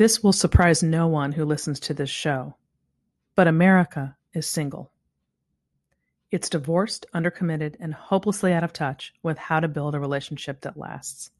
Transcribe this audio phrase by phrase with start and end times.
[0.00, 2.56] This will surprise no one who listens to this show,
[3.34, 4.90] but America is single.
[6.30, 10.78] It's divorced, undercommitted, and hopelessly out of touch with how to build a relationship that
[10.78, 11.32] lasts.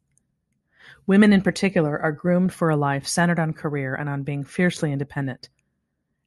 [1.07, 4.91] Women in particular are groomed for a life centered on career and on being fiercely
[4.91, 5.49] independent,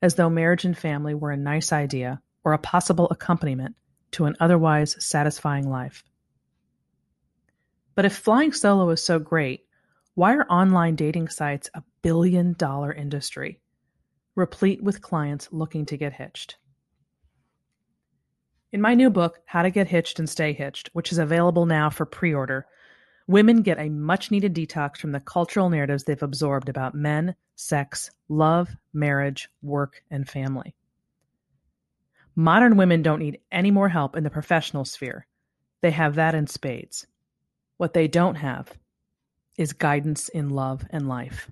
[0.02, 3.76] as though marriage and family were a nice idea or a possible accompaniment
[4.10, 6.02] to an otherwise satisfying life.
[7.94, 9.64] But if flying solo is so great,
[10.14, 13.60] why are online dating sites a billion dollar industry,
[14.36, 16.56] replete with clients looking to get hitched?
[18.72, 21.90] In my new book, How to Get Hitched and Stay Hitched, which is available now
[21.90, 22.66] for pre order,
[23.26, 28.10] women get a much needed detox from the cultural narratives they've absorbed about men, sex,
[28.28, 30.76] love, marriage, work, and family.
[32.36, 35.26] Modern women don't need any more help in the professional sphere.
[35.80, 37.06] They have that in spades.
[37.78, 38.72] What they don't have
[39.56, 41.50] is guidance in love and life.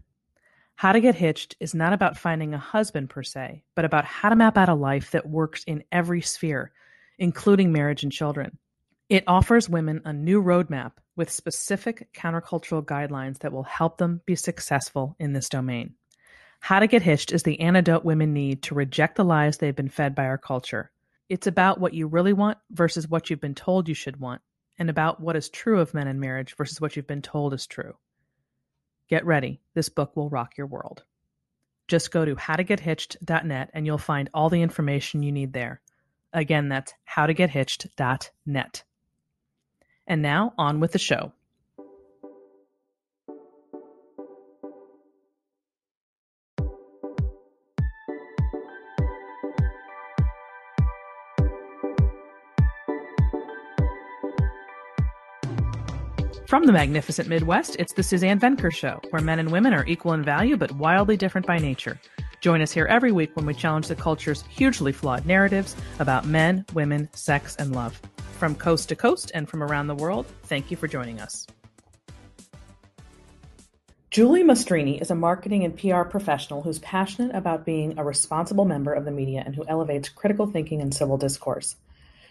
[0.75, 4.29] How to Get Hitched is not about finding a husband per se, but about how
[4.29, 6.73] to map out a life that works in every sphere,
[7.19, 8.59] including marriage and children.
[9.09, 14.35] It offers women a new roadmap with specific countercultural guidelines that will help them be
[14.35, 15.95] successful in this domain.
[16.61, 19.89] How to Get Hitched is the antidote women need to reject the lies they've been
[19.89, 20.91] fed by our culture.
[21.29, 24.43] It's about what you really want versus what you've been told you should want,
[24.79, 27.67] and about what is true of men in marriage versus what you've been told is
[27.67, 27.97] true.
[29.09, 31.05] Get ready, this book will rock your world.
[31.89, 35.81] Just go to howtogethitched.net and you'll find all the information you need there.
[36.33, 38.83] Again, that's howtogethitched.net.
[40.07, 41.33] And now, on with the show.
[56.53, 60.13] From the magnificent Midwest, it's the Suzanne Venker Show, where men and women are equal
[60.13, 61.99] in value but wildly different by nature.
[62.43, 66.67] Join us here every week when we challenge the culture's hugely flawed narratives about men,
[66.75, 67.99] women, sex, and love.
[68.39, 71.47] From coast to coast and from around the world, thank you for joining us.
[74.11, 78.93] Julie Mastrine is a marketing and PR professional who's passionate about being a responsible member
[78.93, 81.77] of the media and who elevates critical thinking and civil discourse.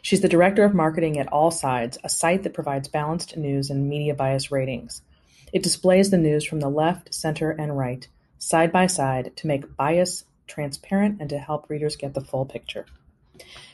[0.02, 4.16] She's the director of marketing at AllSides, a site that provides balanced news and media
[4.16, 5.02] bias ratings.
[5.54, 8.08] It displays the news from the left, center, and right,
[8.40, 12.86] side by side, to make bias transparent and to help readers get the full picture.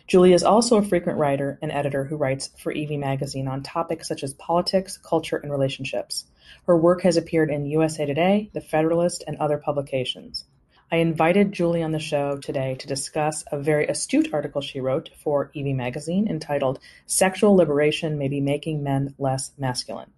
[0.08, 4.08] Julie is also a frequent writer and editor who writes for Evie Magazine on topics
[4.08, 6.26] such as politics, culture, and relationships.
[6.66, 10.46] Her work has appeared in USA Today, The Federalist, and other publications.
[10.90, 15.10] I invited Julie on the show today to discuss a very astute article she wrote
[15.22, 20.12] for Evie Magazine entitled Sexual Liberation May Be Making Men Less Masculine.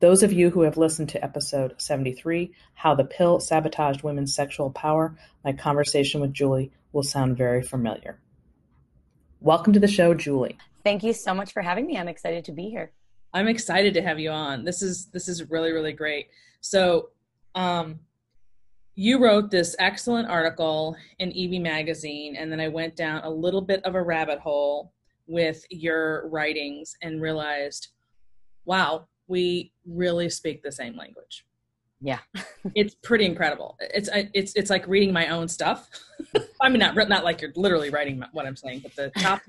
[0.00, 4.72] Those of you who have listened to episode 73, How the Pill Sabotaged Women's Sexual
[4.72, 8.18] Power, my conversation with Julie will sound very familiar.
[9.40, 10.58] Welcome to the show, Julie.
[10.82, 11.96] Thank you so much for having me.
[11.96, 12.90] I'm excited to be here.
[13.32, 14.64] I'm excited to have you on.
[14.64, 16.28] This is this is really really great.
[16.60, 17.10] So,
[17.54, 18.00] um,
[18.96, 23.60] you wrote this excellent article in Evie magazine, and then I went down a little
[23.60, 24.92] bit of a rabbit hole
[25.26, 27.88] with your writings and realized,
[28.64, 31.44] wow, we really speak the same language.
[32.00, 32.20] Yeah,
[32.74, 33.76] it's pretty incredible.
[33.80, 35.90] It's it's it's like reading my own stuff.
[36.60, 39.42] I mean, not not like you're literally writing what I'm saying, but the top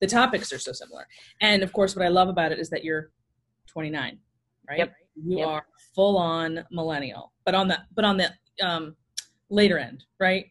[0.00, 1.06] the topics are so similar.
[1.42, 3.10] And of course, what I love about it is that you're
[3.68, 4.18] 29,
[4.68, 4.78] right?
[4.78, 4.94] Yep.
[5.22, 5.48] You yep.
[5.48, 8.32] are full on millennial, but on the but on the
[8.62, 8.96] um,
[9.50, 10.46] later end, right?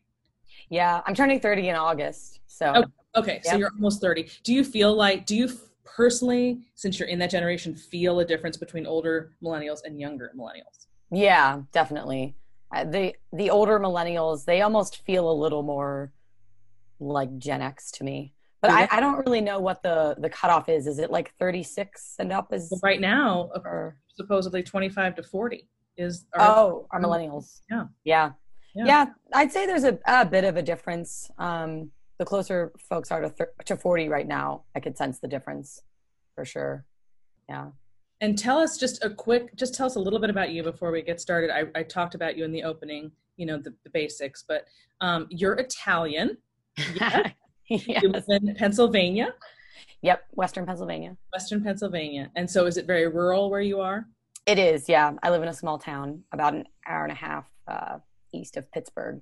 [0.69, 2.40] Yeah, I'm turning 30 in August.
[2.47, 3.41] So okay, okay.
[3.44, 4.30] So you're almost 30.
[4.44, 5.50] Do you feel like do you
[5.84, 10.88] personally, since you're in that generation, feel a difference between older millennials and younger millennials?
[11.12, 12.36] Yeah, definitely.
[12.74, 16.12] Uh, the the older millennials, they almost feel a little more
[17.00, 18.34] like Gen X to me.
[18.62, 20.88] But I, I, don't really know what the the cutoff is.
[20.88, 22.53] Is it like 36 and up?
[22.53, 27.61] Is right now or, supposedly 25 to 40 is our, oh our millennials.
[27.69, 28.31] Yeah, yeah,
[28.75, 28.85] yeah.
[28.85, 31.29] yeah I'd say there's a, a bit of a difference.
[31.37, 35.28] Um, the closer folks are to thir- to 40 right now, I could sense the
[35.28, 35.81] difference
[36.35, 36.85] for sure.
[37.49, 37.72] Yeah.
[38.22, 40.91] And tell us just a quick, just tell us a little bit about you before
[40.91, 41.49] we get started.
[41.49, 44.66] I, I talked about you in the opening, you know, the, the basics, but
[45.01, 46.37] um, you're Italian.
[46.96, 47.31] Yeah.
[47.69, 48.01] yes.
[48.01, 49.34] You live in Pennsylvania.
[50.01, 51.17] Yep, Western Pennsylvania.
[51.31, 52.29] Western Pennsylvania.
[52.35, 54.05] And so is it very rural where you are?
[54.45, 55.13] It is, yeah.
[55.23, 57.99] I live in a small town, about an hour and a half uh,
[58.34, 59.22] east of Pittsburgh.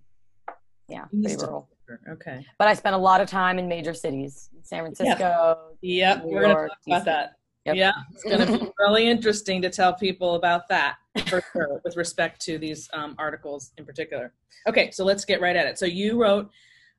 [0.87, 1.69] Yeah, east pretty rural.
[2.09, 2.45] Okay.
[2.57, 5.57] But I spent a lot of time in major cities, San Francisco.
[5.81, 6.23] Yeah, yep.
[6.23, 7.33] we're going to talk about that.
[7.65, 7.75] Yep.
[7.75, 10.95] Yeah, it's going to be really interesting to tell people about that
[11.27, 14.33] for sure, with respect to these um, articles in particular.
[14.67, 15.77] Okay, so let's get right at it.
[15.77, 16.49] So you wrote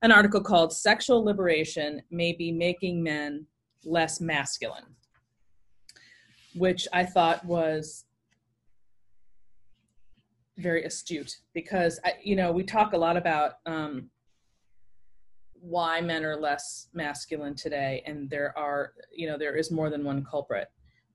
[0.02, 3.46] an article called "Sexual Liberation May Be Making Men
[3.84, 4.84] Less Masculine,"
[6.54, 8.04] which I thought was
[10.58, 14.10] very astute because I, you know we talk a lot about um,
[15.60, 20.04] why men are less masculine today and there are you know there is more than
[20.04, 20.69] one culprit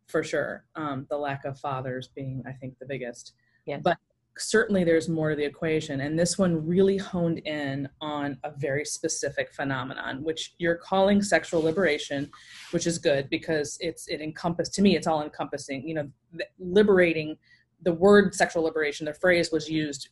[0.07, 3.33] for sure um, the lack of fathers being i think the biggest
[3.65, 3.81] yes.
[3.83, 3.97] but
[4.39, 8.85] certainly there's more to the equation and this one really honed in on a very
[8.85, 12.29] specific phenomenon which you're calling sexual liberation
[12.71, 16.07] which is good because it's it encompassed to me it's all encompassing you know
[16.59, 17.35] liberating
[17.83, 20.09] the word sexual liberation the phrase was used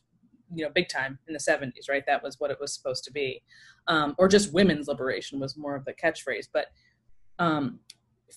[0.54, 2.04] you know big time in the 70s right?
[2.06, 3.42] That was what it was supposed to be.
[3.88, 6.66] Um, or just women's liberation was more of the catchphrase but
[7.38, 7.80] um,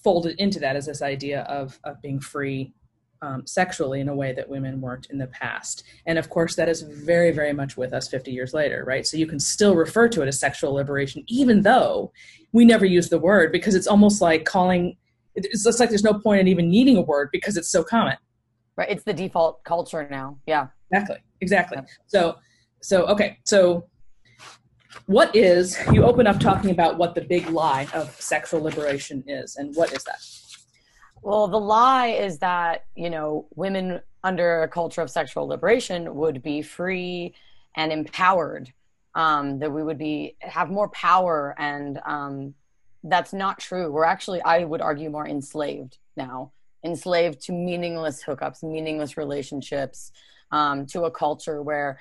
[0.04, 2.74] folded into that is this idea of of being free
[3.22, 5.84] um, sexually in a way that women weren't in the past.
[6.06, 9.06] And of course that is very very much with us 50 years later right?
[9.06, 12.12] So you can still refer to it as sexual liberation even though
[12.52, 14.98] we never use the word because it's almost like calling
[15.36, 18.18] it's just like there's no point in even needing a word because it's so common
[18.80, 20.68] right it's the default culture now yeah.
[20.92, 21.78] Exactly exactly.
[22.08, 22.38] So
[22.82, 23.86] so okay so
[25.06, 29.58] what is you open up talking about what the big lie of sexual liberation is
[29.58, 30.20] and what is that?
[31.22, 36.42] Well the lie is that you know women under a culture of sexual liberation would
[36.42, 37.36] be free
[37.76, 38.74] and empowered
[39.16, 42.54] um, that we would be have more power and um,
[43.04, 43.92] that's not true.
[43.92, 46.52] We're actually i would argue more enslaved now
[46.84, 50.12] enslaved to meaningless hookups meaningless relationships
[50.52, 52.00] um, to a culture where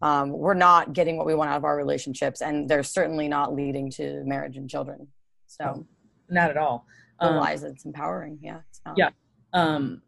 [0.00, 3.54] um, we're not getting what we want out of our relationships and they're certainly not
[3.54, 5.08] leading to marriage and children
[5.46, 5.84] so
[6.28, 6.86] not at all
[7.20, 9.10] um, otherwise it's empowering yeah it's yeah
[9.54, 10.02] um,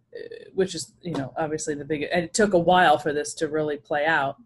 [0.55, 3.49] which is you know obviously the big and it took a while for this to
[3.49, 4.37] really play out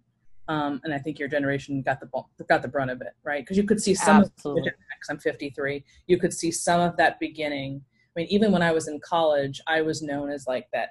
[0.48, 2.08] um, and I think your generation got the
[2.48, 3.42] got the brunt of it, right?
[3.42, 4.68] Because you could see some Absolutely.
[4.68, 4.74] of
[5.10, 5.84] I'm 53.
[6.06, 7.82] You could see some of that beginning.
[8.16, 10.90] I mean, even when I was in college, I was known as like that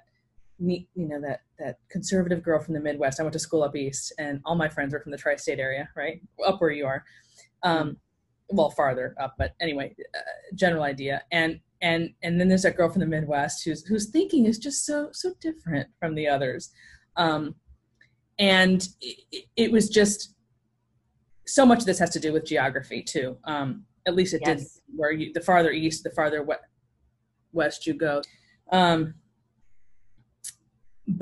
[0.59, 3.19] you know that that conservative girl from the midwest.
[3.19, 5.89] I went to school up east and all my friends were from the tri-state area
[5.95, 6.21] right?
[6.45, 7.03] Up where you are.
[7.63, 7.97] Um
[8.49, 11.23] well farther up but anyway uh, general idea.
[11.31, 14.85] And and and then there's that girl from the midwest who's whose thinking is just
[14.85, 16.71] so so different from the others.
[17.17, 17.55] Um
[18.39, 20.35] and it, it was just
[21.45, 23.37] so much of this has to do with geography too.
[23.45, 24.59] Um at least it yes.
[24.59, 26.43] did where you the farther east the farther
[27.53, 28.21] west you go.
[28.71, 29.15] Um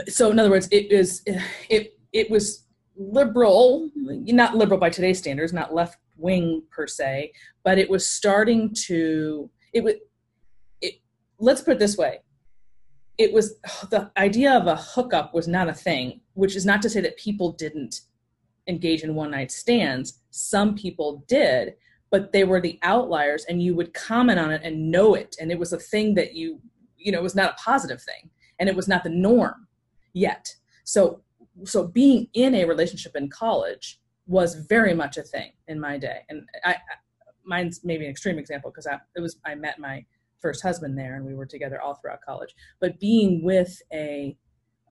[0.07, 1.23] so in other words it is
[1.69, 7.31] it it was liberal not liberal by today's standards not left wing per se
[7.63, 9.95] but it was starting to it was
[10.81, 10.95] it
[11.39, 12.19] let's put it this way.
[13.17, 13.55] It was
[13.89, 17.17] the idea of a hookup was not a thing which is not to say that
[17.17, 18.01] people didn't
[18.67, 20.19] engage in one night stands.
[20.31, 21.75] Some people did
[22.11, 25.51] but they were the outliers and you would comment on it and know it and
[25.51, 26.59] it was a thing that you
[26.97, 28.29] you know it was not a positive thing
[28.59, 29.67] and it was not the norm
[30.13, 30.55] yet.
[30.83, 31.21] So
[31.65, 36.19] so being in a relationship in college was very much a thing in my day.
[36.29, 36.77] And I, I
[37.43, 40.05] mine's maybe an extreme example because I it was I met my
[40.39, 42.55] first husband there and we were together all throughout college.
[42.79, 44.37] But being with a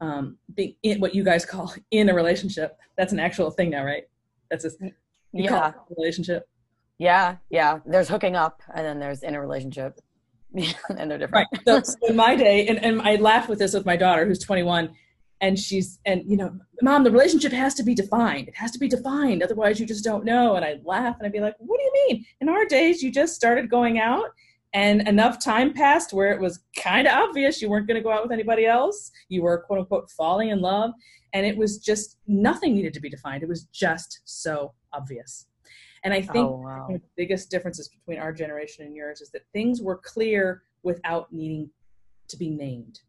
[0.00, 3.84] um, being in what you guys call in a relationship, that's an actual thing now,
[3.84, 4.04] right?
[4.50, 4.70] That's a
[5.32, 6.48] yeah relationship.
[7.00, 7.78] Yeah, yeah.
[7.86, 9.98] There's hooking up and then there's in a relationship.
[10.54, 11.48] and they're different.
[11.52, 11.64] Right.
[11.64, 14.40] So, so in my day, and, and I laugh with this with my daughter who's
[14.40, 14.90] 21
[15.40, 16.52] and she's and you know
[16.82, 20.04] mom the relationship has to be defined it has to be defined otherwise you just
[20.04, 22.66] don't know and i'd laugh and i'd be like what do you mean in our
[22.66, 24.26] days you just started going out
[24.74, 28.12] and enough time passed where it was kind of obvious you weren't going to go
[28.12, 30.90] out with anybody else you were quote unquote falling in love
[31.32, 35.46] and it was just nothing needed to be defined it was just so obvious
[36.04, 36.86] and i think oh, wow.
[36.88, 41.68] the biggest differences between our generation and yours is that things were clear without needing
[42.28, 43.00] to be named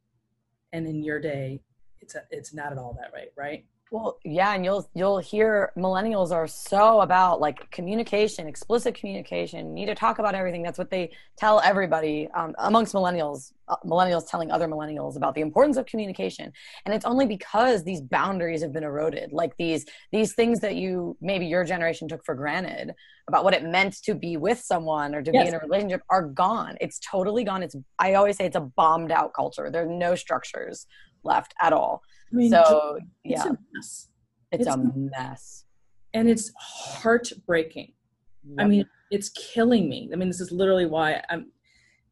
[0.74, 1.62] and in your day
[2.02, 3.66] it's a, it's not at all that way, right?
[3.92, 9.74] Well, yeah, and you'll you'll hear millennials are so about like communication, explicit communication.
[9.74, 10.64] Need to talk about everything.
[10.64, 13.52] That's what they tell everybody um, amongst millennials.
[13.68, 16.54] Uh, millennials telling other millennials about the importance of communication,
[16.86, 19.34] and it's only because these boundaries have been eroded.
[19.34, 22.94] Like these these things that you maybe your generation took for granted
[23.28, 25.44] about what it meant to be with someone or to yes.
[25.44, 26.78] be in a relationship are gone.
[26.80, 27.62] It's totally gone.
[27.62, 29.70] It's I always say it's a bombed out culture.
[29.70, 30.88] There are no structures
[31.26, 32.04] left at all.
[32.32, 34.10] I mean, so it's yeah, a mess.
[34.52, 35.66] It's, it's a mess,
[36.14, 37.94] and it's heartbreaking.
[38.44, 38.58] Yep.
[38.60, 40.10] I mean, it's killing me.
[40.12, 41.52] I mean, this is literally why I'm.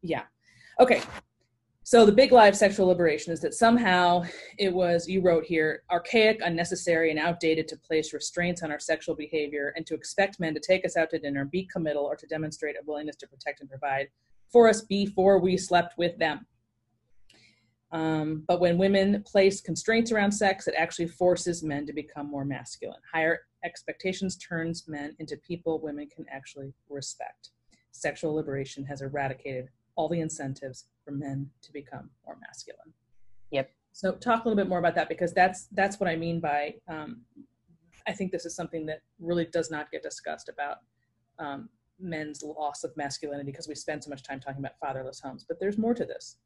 [0.02, 0.22] Yeah.
[0.78, 1.02] Okay.
[1.82, 4.22] So the big lie of sexual liberation is that somehow
[4.58, 9.16] it was, you wrote here, archaic, unnecessary, and outdated to place restraints on our sexual
[9.16, 12.28] behavior and to expect men to take us out to dinner, be committal, or to
[12.28, 14.06] demonstrate a willingness to protect and provide
[14.52, 16.46] for us before we slept with them.
[17.92, 22.44] Um, but when women place constraints around sex, it actually forces men to become more
[22.44, 23.00] masculine.
[23.12, 27.50] Higher expectations turns men into people women can actually respect.
[27.90, 32.92] Sexual liberation has eradicated all the incentives for men to become more masculine.
[33.50, 33.70] Yep.
[33.92, 36.74] So talk a little bit more about that because that's that's what I mean by
[36.88, 37.22] um,
[38.06, 40.78] I think this is something that really does not get discussed about
[41.38, 41.68] um,
[41.98, 45.44] men's loss of masculinity because we spend so much time talking about fatherless homes.
[45.46, 46.36] But there's more to this.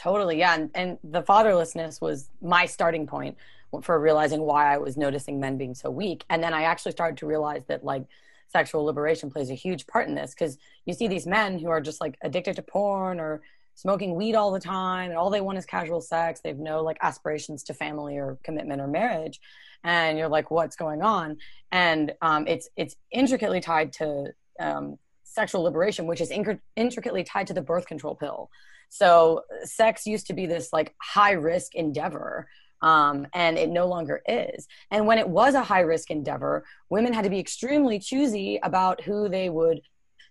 [0.00, 3.36] Totally, yeah, and, and the fatherlessness was my starting point
[3.82, 7.18] for realizing why I was noticing men being so weak, and then I actually started
[7.18, 8.06] to realize that like
[8.48, 11.82] sexual liberation plays a huge part in this because you see these men who are
[11.82, 13.42] just like addicted to porn or
[13.74, 16.98] smoking weed all the time and all they want is casual sex they've no like
[17.02, 19.40] aspirations to family or commitment or marriage
[19.84, 21.36] and you're like what's going on?
[21.72, 26.32] And um, it's it's intricately tied to um, sexual liberation which is
[26.76, 28.50] intricately tied to the birth control pill
[28.90, 32.48] so sex used to be this like high risk endeavor
[32.82, 34.66] um, and it no longer is.
[34.90, 39.02] And when it was a high risk endeavor, women had to be extremely choosy about
[39.02, 39.80] who they would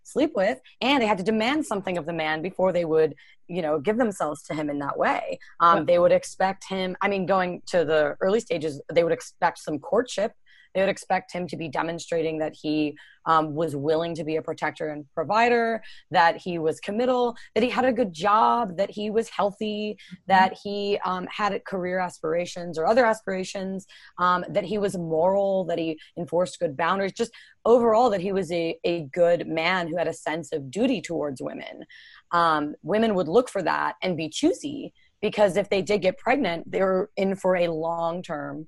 [0.03, 3.13] sleep with and they had to demand something of the man before they would
[3.47, 7.07] you know give themselves to him in that way um, they would expect him i
[7.07, 10.31] mean going to the early stages they would expect some courtship
[10.73, 12.95] they would expect him to be demonstrating that he
[13.25, 17.69] um, was willing to be a protector and provider, that he was committal, that he
[17.69, 20.15] had a good job, that he was healthy, mm-hmm.
[20.27, 23.85] that he um, had career aspirations or other aspirations,
[24.17, 27.31] um, that he was moral, that he enforced good boundaries, just
[27.65, 31.41] overall that he was a, a good man who had a sense of duty towards
[31.41, 31.85] women.
[32.31, 36.71] Um, women would look for that and be choosy because if they did get pregnant,
[36.71, 38.67] they were in for a long term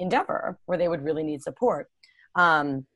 [0.00, 1.88] endeavor where they would really need support.
[2.34, 2.86] Um,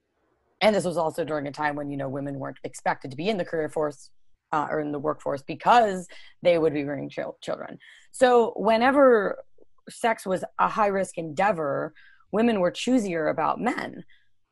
[0.61, 3.29] and this was also during a time when you know women weren't expected to be
[3.29, 4.11] in the career force
[4.53, 6.09] uh, or in the workforce because
[6.43, 7.79] they would be rearing ch- children.
[8.13, 9.43] So whenever
[9.91, 11.93] sex was a high risk endeavor,
[12.33, 14.05] women were choosier about men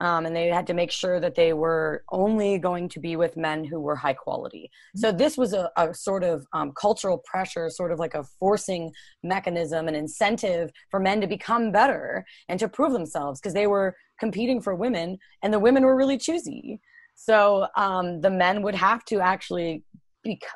[0.02, 3.36] um, and they had to make sure that they were only going to be with
[3.36, 4.68] men who were high quality.
[4.96, 8.92] So this was a, a sort of um, cultural pressure, sort of like a forcing
[9.22, 13.94] mechanism, an incentive for men to become better and to prove themselves because they were
[14.18, 16.80] competing for women, and the women were really choosy.
[17.14, 19.84] So um, the men would have to actually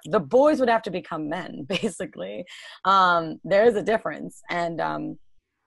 [0.04, 2.44] the boys would have to become men basically
[2.84, 5.18] um, there is a difference and um,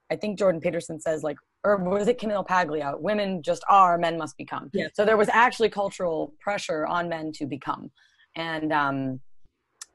[0.09, 2.95] i think jordan peterson says like or was it Camille Paglia?
[2.97, 4.69] Women just are, men must become.
[4.73, 4.91] Yes.
[4.93, 7.91] So there was actually cultural pressure on men to become.
[8.35, 9.19] And um,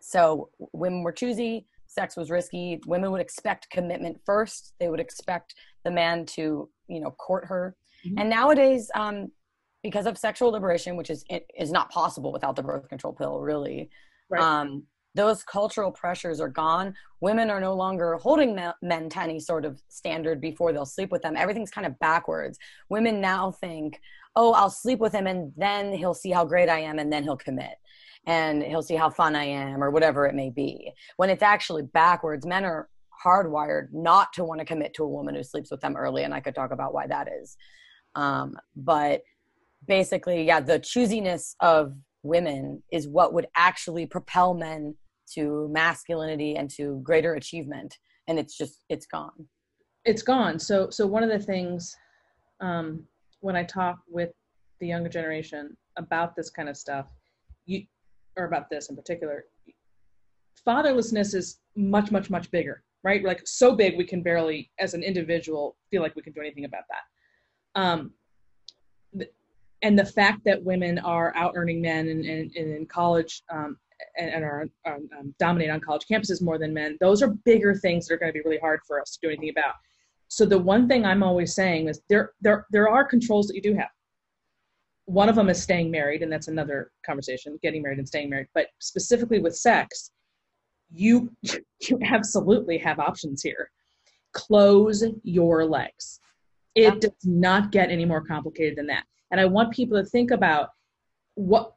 [0.00, 2.80] so women were choosy, sex was risky.
[2.86, 4.74] Women would expect commitment first.
[4.78, 5.54] They would expect
[5.84, 7.76] the man to, you know, court her.
[8.04, 8.18] Mm-hmm.
[8.18, 9.30] And nowadays, um,
[9.82, 11.24] because of sexual liberation, which is
[11.58, 13.90] is not possible without the birth control pill, really.
[14.28, 14.42] Right.
[14.42, 16.94] Um, those cultural pressures are gone.
[17.20, 21.22] Women are no longer holding men to any sort of standard before they'll sleep with
[21.22, 21.36] them.
[21.36, 22.58] Everything's kind of backwards.
[22.88, 24.00] Women now think,
[24.36, 27.22] oh, I'll sleep with him and then he'll see how great I am and then
[27.22, 27.76] he'll commit
[28.26, 30.92] and he'll see how fun I am or whatever it may be.
[31.16, 32.88] When it's actually backwards, men are
[33.24, 36.24] hardwired not to want to commit to a woman who sleeps with them early.
[36.24, 37.56] And I could talk about why that is.
[38.16, 39.22] Um, but
[39.86, 44.96] basically, yeah, the choosiness of women is what would actually propel men
[45.32, 49.46] to masculinity and to greater achievement and it's just it's gone.
[50.04, 50.58] It's gone.
[50.58, 51.96] So so one of the things
[52.60, 53.02] um
[53.40, 54.30] when i talk with
[54.80, 57.06] the younger generation about this kind of stuff
[57.66, 57.84] you
[58.36, 59.44] or about this in particular
[60.66, 63.22] fatherlessness is much much much bigger right?
[63.22, 66.64] Like so big we can barely as an individual feel like we can do anything
[66.64, 67.80] about that.
[67.80, 68.12] Um
[69.82, 73.76] and the fact that women are out earning men and, in college um,
[74.16, 77.74] and, and are um, um, dominate on college campuses more than men, those are bigger
[77.74, 79.74] things that are going to be really hard for us to do anything about.
[80.28, 83.62] So the one thing I'm always saying is there there there are controls that you
[83.62, 83.90] do have.
[85.06, 88.48] One of them is staying married, and that's another conversation, getting married and staying married.
[88.54, 90.10] But specifically with sex,
[90.90, 93.70] you you absolutely have options here.
[94.32, 96.20] Close your legs.
[96.74, 99.04] It does not get any more complicated than that.
[99.30, 100.70] And I want people to think about
[101.34, 101.74] what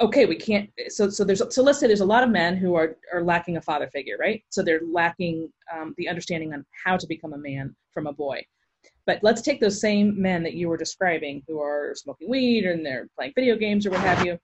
[0.00, 2.74] okay we can't so so there's so let's say there's a lot of men who
[2.74, 6.96] are are lacking a father figure right so they're lacking um, the understanding on how
[6.96, 8.44] to become a man from a boy
[9.06, 12.84] but let's take those same men that you were describing who are smoking weed and
[12.84, 14.38] they're playing video games or what have you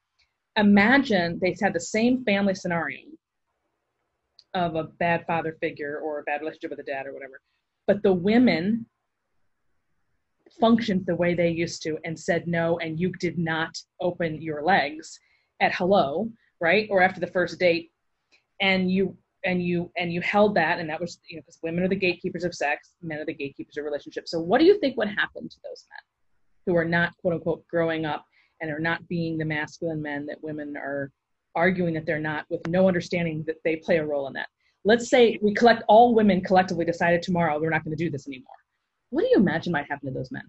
[0.56, 3.00] imagine they had the same family scenario
[4.54, 7.40] of a bad father figure or a bad relationship with a dad or whatever.
[7.86, 8.86] But the women
[10.60, 14.62] functioned the way they used to and said no, and you did not open your
[14.62, 15.18] legs
[15.62, 16.28] at hello,
[16.60, 16.88] right?
[16.90, 17.90] Or after the first date,
[18.60, 21.84] and you and you and you held that, and that was you know because women
[21.84, 24.30] are the gatekeepers of sex, men are the gatekeepers of relationships.
[24.30, 26.00] So what do you think would happen to those men
[26.66, 28.26] who are not quote unquote growing up
[28.60, 31.10] and are not being the masculine men that women are
[31.54, 34.48] arguing that they're not with no understanding that they play a role in that?
[34.84, 38.26] Let's say we collect all women collectively decided tomorrow we're not going to do this
[38.26, 38.48] anymore.
[39.10, 40.42] What do you imagine might happen to those men?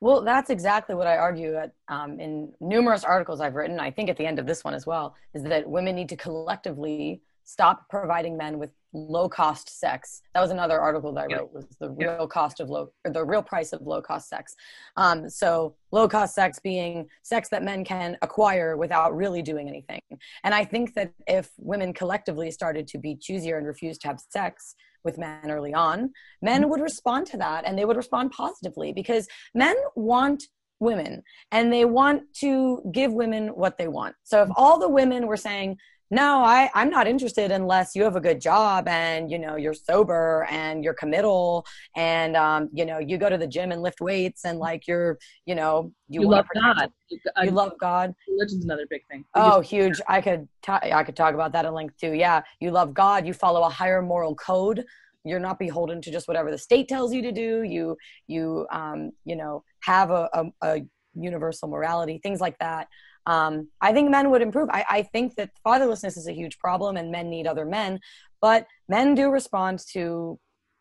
[0.00, 3.78] Well, that's exactly what I argue at, um, in numerous articles I've written.
[3.78, 6.16] I think at the end of this one as well is that women need to
[6.16, 10.22] collectively stop providing men with low cost sex.
[10.34, 13.24] That was another article that I wrote was the real cost of low or the
[13.24, 14.54] real price of low cost sex.
[14.96, 20.00] Um, so low cost sex being sex that men can acquire without really doing anything.
[20.44, 24.20] And I think that if women collectively started to be choosier and refuse to have
[24.20, 26.70] sex with men early on, men mm-hmm.
[26.70, 30.42] would respond to that and they would respond positively because men want
[30.80, 34.14] women and they want to give women what they want.
[34.24, 35.78] So if all the women were saying,
[36.12, 39.74] no i i'm not interested unless you have a good job and you know you're
[39.74, 41.64] sober and you're committal
[41.96, 45.18] and um, you know you go to the gym and lift weights and like you're
[45.46, 46.92] you know you, you love god.
[47.08, 48.14] You, you love god.
[48.28, 49.24] religion's another big thing.
[49.34, 50.00] Oh huge.
[50.06, 52.12] I could ta- i could talk about that at length too.
[52.12, 53.26] Yeah you love god.
[53.26, 54.84] You follow a higher moral code.
[55.24, 57.62] You're not beholden to just whatever the state tells you to do.
[57.62, 60.80] You you um you know have a, a, a
[61.14, 62.88] universal morality things like that
[63.26, 64.68] um, I think men would improve.
[64.70, 68.00] I, I think that fatherlessness is a huge problem and men need other men,
[68.40, 70.38] but men do respond to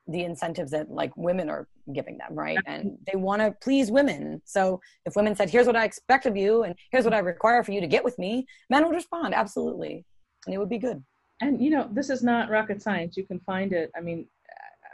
[0.08, 2.58] the incentives that like women are giving them, right?
[2.66, 4.42] And they want to please women.
[4.46, 7.64] So if women said, here's what I expect of you and here's what I require
[7.64, 10.06] for you to get with me, men would respond, absolutely.
[10.46, 11.04] And it would be good.
[11.42, 13.16] And you know, this is not rocket science.
[13.16, 13.92] You can find it.
[13.96, 14.28] I mean,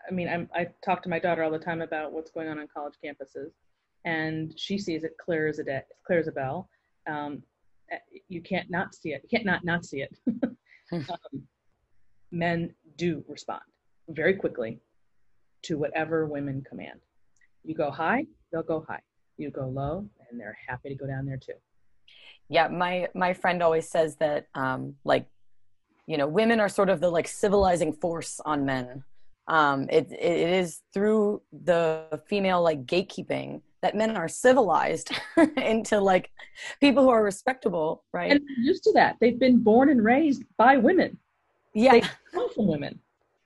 [0.07, 2.59] I mean, I'm, I talk to my daughter all the time about what's going on
[2.59, 3.51] on college campuses,
[4.05, 6.69] and she sees it clear as a day, clear as a bell
[7.07, 7.43] um,
[8.27, 9.21] you can't not see it.
[9.23, 10.15] You can't not not see it.
[10.91, 11.41] um,
[12.31, 13.61] men do respond
[14.09, 14.79] very quickly
[15.63, 16.99] to whatever women command.
[17.63, 19.01] You go high, they'll go high.
[19.37, 21.53] You go low, and they're happy to go down there too.
[22.49, 25.27] Yeah, my my friend always says that um, like
[26.07, 29.03] you know women are sort of the like civilizing force on men.
[29.47, 35.11] Um, it it is through the female like gatekeeping that men are civilized
[35.57, 36.31] into like
[36.79, 38.31] people who are respectable, right?
[38.31, 39.17] And used to that.
[39.19, 41.17] They've been born and raised by women.
[41.73, 41.93] Yeah.
[41.93, 42.01] They
[42.33, 42.99] come from women.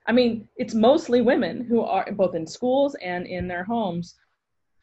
[0.06, 4.16] I mean, it's mostly women who are both in schools and in their homes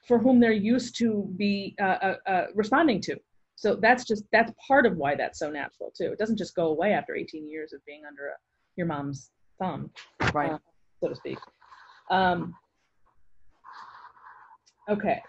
[0.07, 3.17] for whom they're used to be uh, uh, uh, responding to.
[3.55, 6.11] So that's just that's part of why that's so natural too.
[6.13, 8.35] It doesn't just go away after 18 years of being under a,
[8.77, 9.91] your mom's thumb,
[10.33, 10.57] right, uh,
[11.01, 11.37] so to speak.
[12.09, 12.55] Um,
[14.89, 15.21] okay,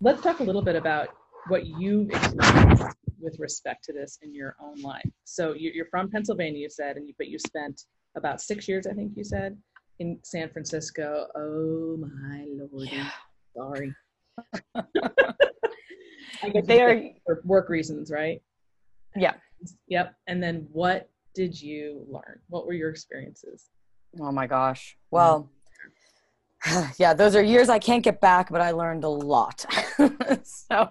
[0.00, 1.08] let's talk a little bit about
[1.48, 2.84] what you've experienced
[3.20, 5.08] with respect to this in your own life.
[5.24, 7.82] So you're from Pennsylvania, you said, and you, but you spent
[8.16, 9.56] about six years, I think you said,
[9.98, 11.26] in San Francisco.
[11.34, 12.88] Oh my lord!
[12.92, 13.10] Yeah.
[13.56, 13.94] Sorry.
[16.42, 18.40] I guess they are for work reasons, right?
[19.16, 19.34] Yeah.
[19.88, 20.14] Yep.
[20.28, 22.38] And then what did you learn?
[22.48, 23.70] What were your experiences?
[24.20, 24.96] Oh my gosh.
[25.10, 25.50] Well,
[26.98, 29.64] yeah, those are years I can't get back, but I learned a lot.
[30.42, 30.90] so,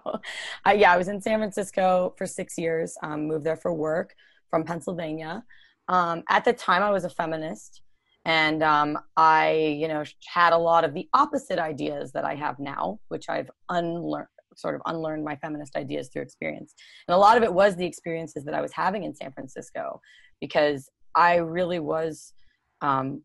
[0.65, 4.15] uh, yeah, I was in San Francisco for six years, um, moved there for work
[4.49, 5.43] from Pennsylvania.
[5.87, 7.81] Um, at the time, I was a feminist,
[8.25, 12.59] and um, I, you know, had a lot of the opposite ideas that I have
[12.59, 16.73] now, which I've unlearned, sort of unlearned my feminist ideas through experience.
[17.07, 20.01] And a lot of it was the experiences that I was having in San Francisco,
[20.41, 22.33] because I really was
[22.81, 23.21] um,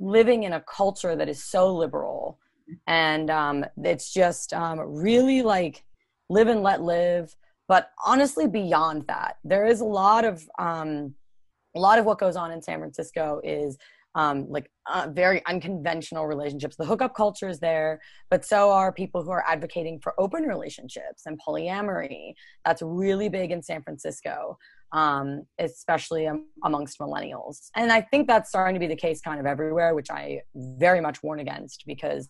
[0.00, 2.38] living in a culture that is so liberal.
[2.86, 5.84] And um, it's just um, really like
[6.28, 7.34] live and let live.
[7.68, 11.14] But honestly beyond that there is a lot of um,
[11.74, 13.76] a lot of what goes on in san francisco is
[14.16, 16.76] um, like uh, very unconventional relationships.
[16.76, 21.22] The hookup culture is there but so are people who are advocating for open relationships
[21.26, 22.34] and polyamory.
[22.64, 24.58] That's really big in san francisco
[24.94, 26.30] um, especially
[26.64, 27.68] amongst millennials.
[27.74, 31.00] And I think that's starting to be the case kind of everywhere, which I very
[31.00, 32.28] much warn against because,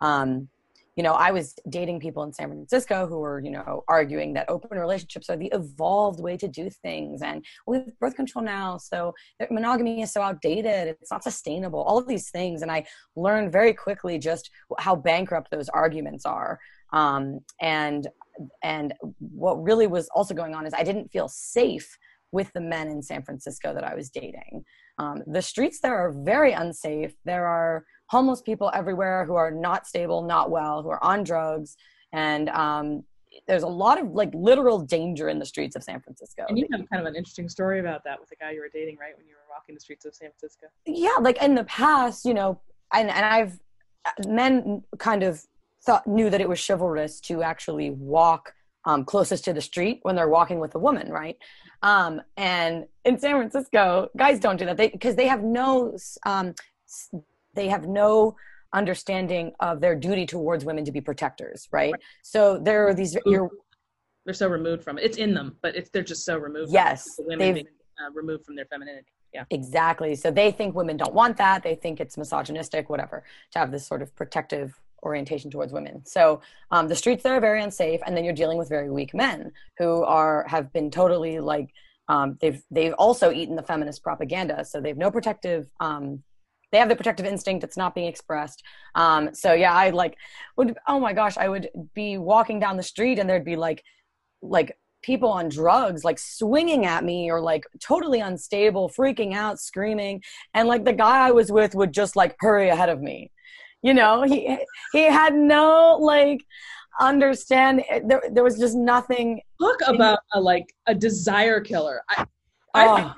[0.00, 0.48] um,
[0.96, 4.48] you know, I was dating people in San Francisco who were, you know, arguing that
[4.48, 7.20] open relationships are the evolved way to do things.
[7.20, 9.14] And we have birth control now, so
[9.50, 12.62] monogamy is so outdated, it's not sustainable, all of these things.
[12.62, 16.58] And I learned very quickly just how bankrupt those arguments are.
[16.92, 18.08] Um, and
[18.62, 21.98] and what really was also going on is I didn't feel safe
[22.32, 24.64] with the men in San Francisco that I was dating.
[24.98, 27.14] Um, the streets there are very unsafe.
[27.24, 31.76] There are homeless people everywhere who are not stable, not well, who are on drugs,
[32.12, 33.04] and um,
[33.46, 36.44] there's a lot of like literal danger in the streets of San Francisco.
[36.48, 38.70] And you have kind of an interesting story about that with the guy you were
[38.72, 39.16] dating, right?
[39.16, 40.66] When you were walking the streets of San Francisco.
[40.86, 42.60] Yeah, like in the past, you know,
[42.92, 43.58] and and I've
[44.26, 45.42] men kind of
[45.88, 48.52] thought knew that it was chivalrous to actually walk
[48.84, 51.38] um, closest to the street when they're walking with a woman, right?
[51.82, 55.96] Um, and in San Francisco, guys don't do that because they, they, have no
[56.26, 56.54] um,
[57.54, 58.36] they have no
[58.74, 61.92] understanding of their duty towards women to be protectors, right?
[61.92, 62.02] right.
[62.22, 63.16] So there are these.
[63.24, 63.48] You're,
[64.26, 65.04] they're so removed from it.
[65.04, 66.70] It's in them, but it's they're just so removed.
[66.70, 67.66] Yes, the women being,
[67.98, 69.08] uh, removed from their femininity.
[69.32, 70.14] Yeah, exactly.
[70.16, 71.62] So they think women don't want that.
[71.62, 76.04] They think it's misogynistic, whatever, to have this sort of protective orientation towards women.
[76.04, 79.14] So um, the streets there are very unsafe, and then you're dealing with very weak
[79.14, 81.70] men who are have been totally like
[82.08, 85.68] um, they've they've also eaten the feminist propaganda, so they've no protective.
[85.80, 86.22] Um,
[86.70, 88.62] they have the protective instinct that's not being expressed.
[88.94, 90.16] Um, so yeah, I like
[90.56, 93.82] would oh my gosh, I would be walking down the street and there'd be like
[94.42, 100.22] like people on drugs like swinging at me or like totally unstable freaking out screaming
[100.54, 103.30] and like the guy i was with would just like hurry ahead of me
[103.82, 104.58] you know he
[104.92, 106.44] he had no like
[107.00, 112.02] understand there, there was just nothing talk about a like a desire killer.
[112.10, 112.26] I
[112.74, 113.14] i oh.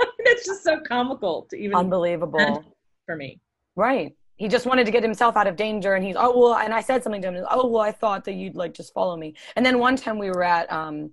[0.20, 2.64] it's just so comical to even unbelievable.
[3.06, 3.40] for me.
[3.76, 4.14] Right.
[4.36, 6.80] He just wanted to get himself out of danger and he's oh well and i
[6.80, 9.34] said something to him oh well i thought that you'd like just follow me.
[9.56, 11.10] And then one time we were at um,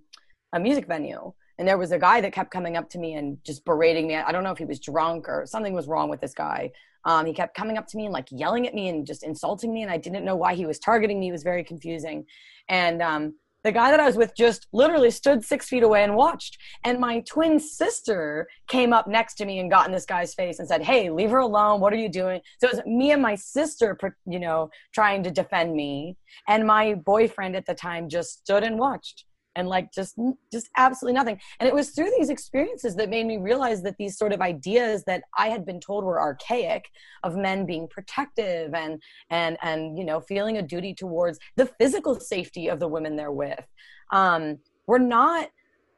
[0.54, 3.38] a music venue and there was a guy that kept coming up to me and
[3.43, 4.15] just berating me.
[4.15, 6.71] I don't know if he was drunk or something was wrong with this guy
[7.06, 9.74] um, he kept coming up to me and like yelling at me and just insulting
[9.74, 12.26] me and i didn't know why he was targeting me it was very confusing
[12.70, 13.34] and um,
[13.64, 16.58] the guy that I was with just literally stood six feet away and watched.
[16.86, 20.60] And my twin sister came up next to me and got in this guy's face
[20.60, 21.82] and said, Hey, leave her alone.
[21.82, 22.42] What are you doing?
[22.60, 26.16] So it was me and my sister, you know, trying to defend me.
[26.48, 30.18] And my boyfriend at the time just stood and watched and like just
[30.52, 31.40] just absolutely nothing.
[31.60, 35.04] And it was through these experiences that made me realize that these sort of ideas
[35.06, 36.90] that i had been told were archaic
[37.24, 42.20] of men being protective and and and you know feeling a duty towards the physical
[42.20, 43.66] safety of the women they're with
[44.12, 44.58] um
[44.88, 45.50] were not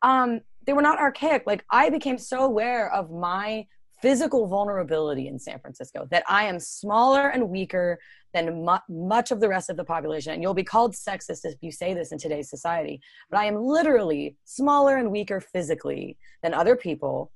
[0.02, 1.44] um they were not archaic.
[1.46, 3.66] Like i became so aware of my
[4.02, 8.00] physical vulnerability in San Francisco, that I am smaller and weaker
[8.34, 10.34] than mu- much of the rest of the population.
[10.34, 13.56] And you'll be called sexist if you say this in today's society, but I am
[13.56, 17.32] literally smaller and weaker physically than other people.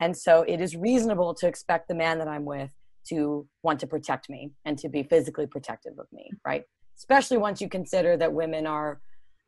[0.00, 2.72] And so it is reasonable to expect the man that I'm with
[3.08, 6.64] to want to protect me and to be physically protective of me, right?
[6.96, 9.00] Especially once you consider that women are,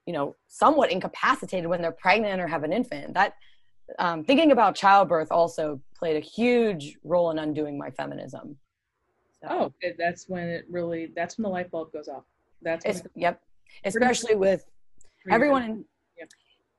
[0.07, 3.15] you know, somewhat incapacitated when they're pregnant or have an infant.
[3.15, 3.35] That
[3.99, 8.57] um, thinking about childbirth also played a huge role in undoing my feminism.
[9.49, 9.73] Oh.
[9.83, 12.25] So, oh, that's when it really, that's when the light bulb goes off.
[12.63, 13.41] That's it, yep.
[13.85, 14.65] Especially with
[15.31, 15.85] everyone in,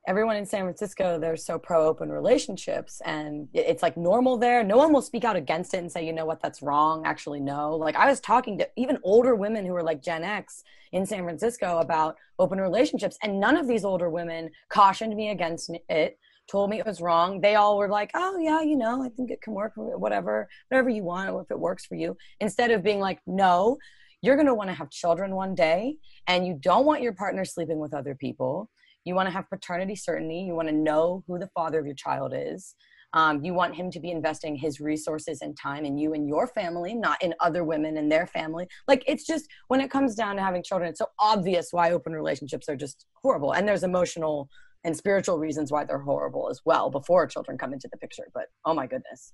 [0.08, 4.63] everyone in San Francisco, they're so pro open relationships and it's like normal there.
[4.63, 7.06] No one will speak out against it and say, you know what, that's wrong.
[7.06, 7.76] Actually, no.
[7.76, 11.23] Like I was talking to even older women who were like Gen X in San
[11.23, 16.17] Francisco about open relationships and none of these older women cautioned me against it
[16.49, 19.32] told me it was wrong, they all were like, oh, yeah, you know, I think
[19.32, 22.17] it can work, whatever, whatever you want, if it works for you.
[22.39, 23.77] Instead of being like, no,
[24.21, 27.45] you're going to want to have children one day, and you don't want your partner
[27.45, 28.69] sleeping with other people.
[29.06, 30.41] You want to have paternity certainty.
[30.41, 32.75] You want to know who the father of your child is.
[33.13, 36.47] Um, you want him to be investing his resources and time in you and your
[36.47, 38.65] family, not in other women and their family.
[38.88, 42.13] Like it's just when it comes down to having children, it's so obvious why open
[42.13, 43.51] relationships are just horrible.
[43.53, 44.49] And there's emotional
[44.83, 48.27] and spiritual reasons why they're horrible as well before children come into the picture.
[48.33, 49.33] But oh my goodness,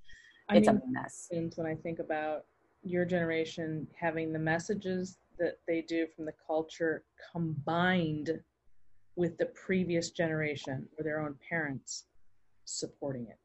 [0.51, 1.27] it's I mean, a mess.
[1.55, 2.45] When I think about
[2.83, 8.39] your generation having the messages that they do from the culture combined
[9.15, 12.05] with the previous generation or their own parents
[12.65, 13.37] supporting it,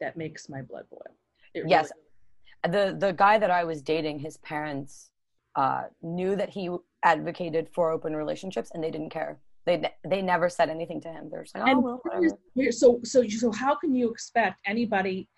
[0.00, 1.16] that makes my blood boil.
[1.54, 1.90] It yes.
[1.94, 5.10] Really- the the guy that I was dating, his parents
[5.56, 6.70] uh, knew that he
[7.02, 11.28] advocated for open relationships and they didn't care they they never said anything to him.
[11.30, 12.72] They're just like, oh, well, whatever.
[12.72, 15.28] So so so how can you expect anybody?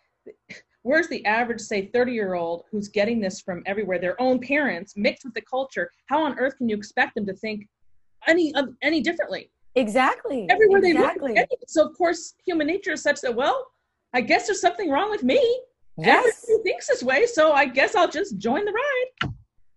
[0.83, 4.95] Where's the average, say, 30 year old who's getting this from everywhere, their own parents
[4.97, 5.91] mixed with the culture?
[6.07, 7.69] How on earth can you expect them to think
[8.27, 9.51] any um, any differently?
[9.75, 10.47] Exactly.
[10.51, 11.35] Everywhere exactly.
[11.35, 11.49] they look.
[11.67, 13.67] So of course, human nature is such that well,
[14.13, 15.63] I guess there's something wrong with me.
[15.99, 16.45] Yes.
[16.45, 19.33] Everybody thinks this way, so I guess I'll just join the ride.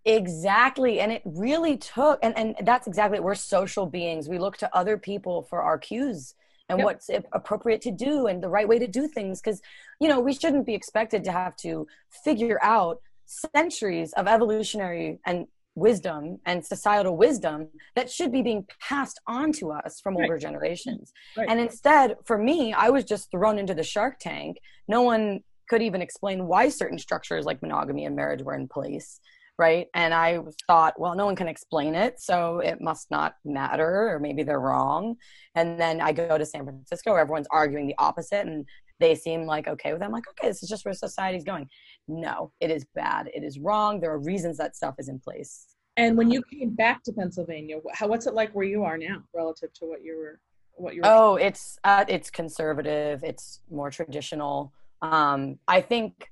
[0.06, 1.00] Exactly.
[1.00, 4.30] And it really took, and, and that's exactly, we're social beings.
[4.30, 6.36] We look to other people for our cues
[6.70, 6.86] and yep.
[6.86, 9.62] what's appropriate to do and the right way to do things because
[10.00, 11.88] you know we shouldn't be expected to have to
[12.24, 19.20] figure out centuries of evolutionary and wisdom and societal wisdom that should be being passed
[19.28, 21.12] on to us from older generations.
[21.36, 21.48] Right.
[21.50, 24.58] And instead, for me, I was just thrown into the shark tank.
[24.88, 29.20] No one could even explain why certain structures like monogamy and marriage were in place.
[29.58, 29.88] Right.
[29.94, 32.20] And I thought, well, no one can explain it.
[32.20, 35.16] So it must not matter, or maybe they're wrong.
[35.56, 38.46] And then I go to San Francisco, where everyone's arguing the opposite.
[38.46, 38.66] And
[39.00, 40.06] they seem like okay with it.
[40.06, 41.70] I'm like, okay, this is just where society's going.
[42.08, 43.30] No, it is bad.
[43.34, 44.00] It is wrong.
[44.00, 45.68] There are reasons that stuff is in place.
[45.98, 49.24] And when you came back to Pennsylvania, how what's it like where you are now
[49.34, 50.40] relative to what you were
[50.76, 53.24] what you were Oh, it's uh, it's conservative.
[53.24, 54.74] It's more traditional.
[55.02, 56.30] Um, I think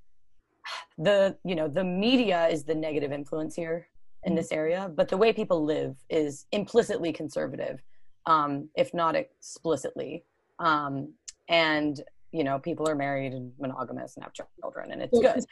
[0.98, 3.88] the you know the media is the negative influence here
[4.24, 4.38] in mm-hmm.
[4.38, 7.82] this area, but the way people live is implicitly conservative,
[8.26, 10.24] um, if not explicitly.
[10.60, 11.14] Um,
[11.50, 15.46] and you know people are married and monogamous and have children and it's good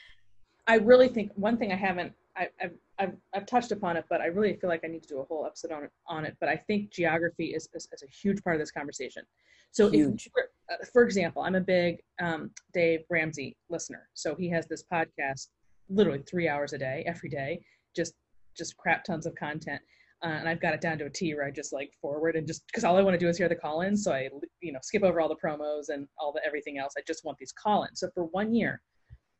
[0.68, 4.22] i really think one thing i haven't I, have I've, I've touched upon it but
[4.22, 6.38] i really feel like i need to do a whole episode on it on it
[6.40, 9.24] but i think geography is, is, is a huge part of this conversation
[9.72, 10.28] so huge.
[10.28, 14.84] if uh, for example i'm a big um, dave ramsey listener so he has this
[14.92, 15.48] podcast
[15.90, 17.60] literally three hours a day every day
[17.96, 18.14] just
[18.56, 19.82] just crap tons of content
[20.24, 22.46] uh, and I've got it down to a T where I just like forward and
[22.46, 24.30] just because all I want to do is hear the call-ins, so I
[24.62, 26.94] you know skip over all the promos and all the everything else.
[26.96, 28.02] I just want these call-ins.
[28.02, 28.82] So for one year,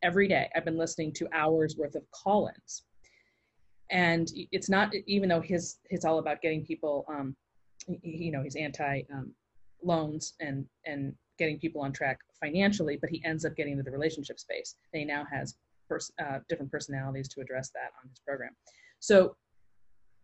[0.02, 2.84] every day I've been listening to hours worth of call-ins,
[3.92, 7.36] and it's not even though his it's all about getting people, um,
[8.02, 9.34] you know, he's anti um,
[9.84, 13.92] loans and and getting people on track financially, but he ends up getting into the
[13.92, 14.76] relationship space.
[14.94, 15.56] he now has
[15.90, 18.52] pers- uh, different personalities to address that on his program.
[19.00, 19.36] So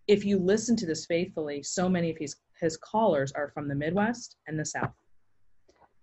[0.07, 3.75] if you listen to this faithfully, so many of his, his callers are from the
[3.75, 4.91] Midwest and the South,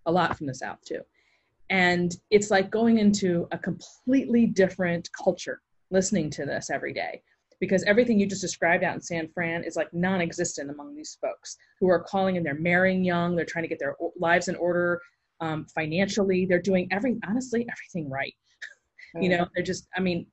[0.07, 1.01] a lot from the South too.
[1.71, 7.23] And it's like going into a completely different culture listening to this every day
[7.65, 11.17] because everything you just described out in San Fran is like non existent among these
[11.21, 14.57] folks who are calling and they're marrying young, they're trying to get their lives in
[14.57, 15.01] order
[15.41, 18.35] um, financially, they're doing every, honestly, everything right.
[19.21, 20.27] you know, they're just, I mean,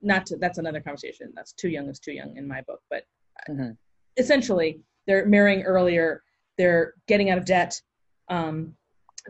[0.00, 1.32] not to that's another conversation.
[1.34, 2.80] That's too young is too young in my book.
[2.90, 3.04] But
[3.48, 3.70] mm-hmm.
[4.16, 6.22] essentially they're marrying earlier.
[6.56, 7.80] They're getting out of debt.
[8.28, 8.74] Um,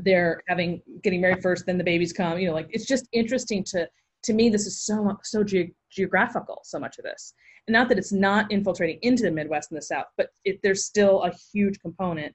[0.00, 2.38] they're having getting married first then the babies come.
[2.38, 3.88] You know like it's just interesting to
[4.24, 7.34] to me this is so so ge- geographical so much of this
[7.66, 10.84] and not that it's not infiltrating into the midwest and the south but it, there's
[10.84, 12.34] still a huge component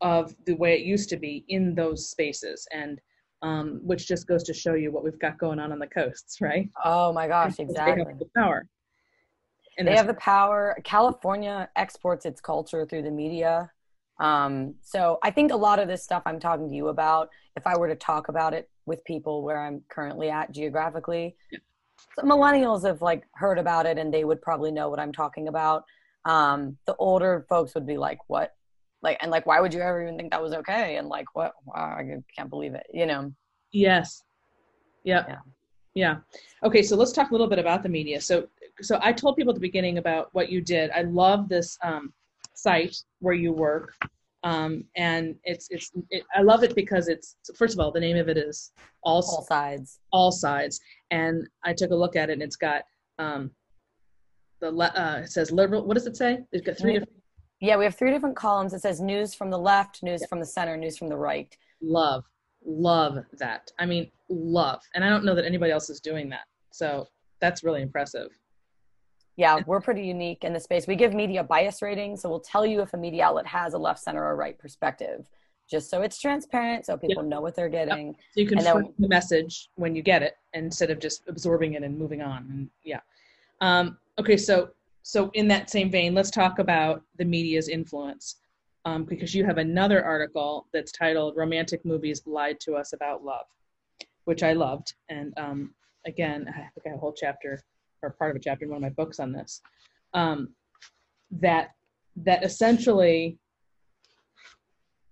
[0.00, 3.00] of the way it used to be in those spaces and
[3.42, 6.40] um, which just goes to show you what we've got going on on the coasts,
[6.40, 6.68] right?
[6.84, 8.04] Oh my gosh, exactly.
[8.04, 8.68] They have the power.
[9.78, 10.76] And they have the power.
[10.84, 13.70] California exports its culture through the media.
[14.18, 17.66] Um, so I think a lot of this stuff I'm talking to you about, if
[17.66, 21.58] I were to talk about it with people where I'm currently at geographically, yeah.
[22.20, 25.84] Millennials have like heard about it and they would probably know what I'm talking about.
[26.24, 28.56] Um, the older folks would be like, "What?
[29.02, 30.96] like and like why would you ever even think that was okay?
[30.96, 31.52] And like what?
[31.64, 32.04] Wow, i
[32.36, 33.32] can't believe it you know?
[33.72, 34.22] Yes.
[35.04, 35.24] Yeah.
[35.28, 35.38] yeah.
[35.94, 36.16] Yeah.
[36.64, 38.20] Okay so let's talk a little bit about the media.
[38.20, 38.48] So
[38.82, 40.90] so i told people at the beginning about what you did.
[40.90, 42.12] I love this um,
[42.54, 43.94] site where you work
[44.44, 48.16] um, and it's it's it, i love it because it's first of all the name
[48.16, 48.72] of it is
[49.02, 52.82] all, all sides all sides and i took a look at it and it's got
[53.18, 53.50] um,
[54.60, 57.16] the uh, it says liberal what does it say it's got three different
[57.60, 58.74] yeah, we have three different columns.
[58.74, 61.56] It says news from the left, news from the center, news from the right.
[61.80, 62.24] Love,
[62.64, 63.70] love that.
[63.78, 64.80] I mean, love.
[64.94, 66.44] And I don't know that anybody else is doing that.
[66.70, 67.06] So
[67.40, 68.28] that's really impressive.
[69.36, 70.86] Yeah, we're pretty unique in the space.
[70.86, 73.78] We give media bias ratings, so we'll tell you if a media outlet has a
[73.78, 75.28] left, center, or right perspective,
[75.68, 78.14] just so it's transparent, so people know what they're getting.
[78.32, 81.82] So you can then, the message when you get it instead of just absorbing it
[81.82, 82.46] and moving on.
[82.50, 83.00] And yeah.
[83.60, 84.70] Um, okay, so
[85.06, 88.36] so in that same vein let's talk about the media's influence
[88.84, 93.46] um, because you have another article that's titled romantic movies lied to us about love
[94.24, 95.70] which i loved and um,
[96.06, 97.62] again i think i have a whole chapter
[98.02, 99.60] or part of a chapter in one of my books on this
[100.14, 100.48] um,
[101.30, 101.70] that
[102.16, 103.38] that essentially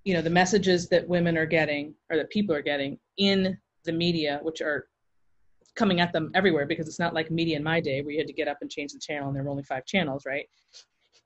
[0.04, 3.92] you know the messages that women are getting or that people are getting in the
[3.92, 4.86] media which are
[5.74, 8.26] coming at them everywhere because it's not like media in my day where you had
[8.26, 10.48] to get up and change the channel and there were only five channels, right?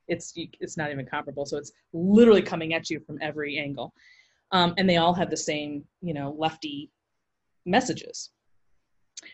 [0.09, 1.45] It's it's not even comparable.
[1.45, 3.93] So it's literally coming at you from every angle,
[4.53, 6.91] um, and they all have the same you know lefty
[7.67, 8.31] messages.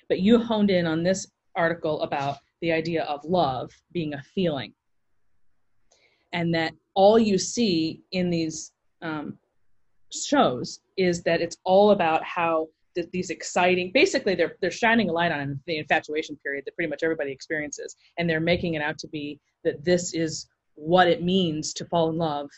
[0.09, 4.73] But you honed in on this article about the idea of love being a feeling,
[6.33, 9.39] and that all you see in these um,
[10.13, 15.13] shows is that it's all about how th- these exciting basically they're they're shining a
[15.13, 17.97] light on the infatuation period that pretty much everybody experiences.
[18.19, 22.11] And they're making it out to be that this is what it means to fall
[22.11, 22.51] in love.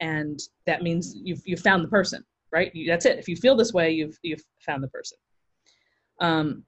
[0.00, 2.74] And that means you've you've found the person right?
[2.74, 3.18] You, that's it.
[3.18, 5.18] If you feel this way you've you've found the person.
[6.20, 6.64] Um,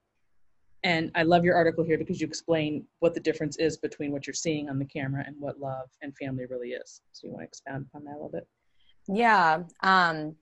[0.83, 4.25] and I love your article here because you explain what the difference is between what
[4.25, 7.01] you're seeing on the camera and what love and family really is.
[7.11, 8.47] So you want to expound upon that a little bit?
[9.07, 9.63] Yeah.
[9.83, 10.35] Um,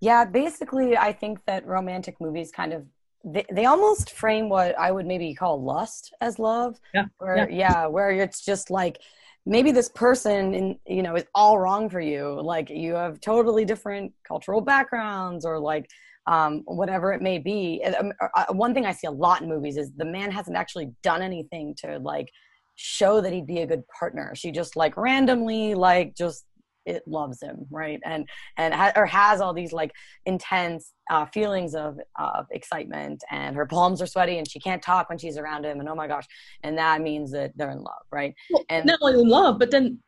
[0.00, 2.86] yeah, basically, I think that romantic movies kind of
[3.24, 6.78] they, they almost frame what I would maybe call lust as love.
[6.94, 7.06] Yeah.
[7.18, 7.70] Where, yeah.
[7.70, 9.00] yeah, where it's just like
[9.44, 12.40] maybe this person in you know is all wrong for you.
[12.40, 15.90] Like you have totally different cultural backgrounds or like
[16.28, 17.82] um, whatever it may be.
[17.98, 20.92] Um, uh, one thing I see a lot in movies is the man hasn't actually
[21.02, 22.30] done anything to like
[22.76, 24.34] show that he'd be a good partner.
[24.36, 26.44] She just like randomly like just
[26.86, 29.92] it loves him right and and ha- or has all these like
[30.24, 35.10] intense uh, feelings of of excitement and her palms are sweaty and she can't talk
[35.10, 36.24] when she's around him and oh my gosh
[36.62, 39.70] and that means that they're in love right well, and not only in love but
[39.70, 39.98] then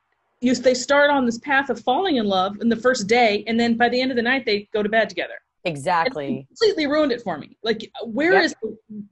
[0.41, 3.61] you they start on this path of falling in love in the first day and
[3.61, 7.13] then by the end of the night they go to bed together exactly completely ruined
[7.13, 8.45] it for me like where yep.
[8.45, 8.55] is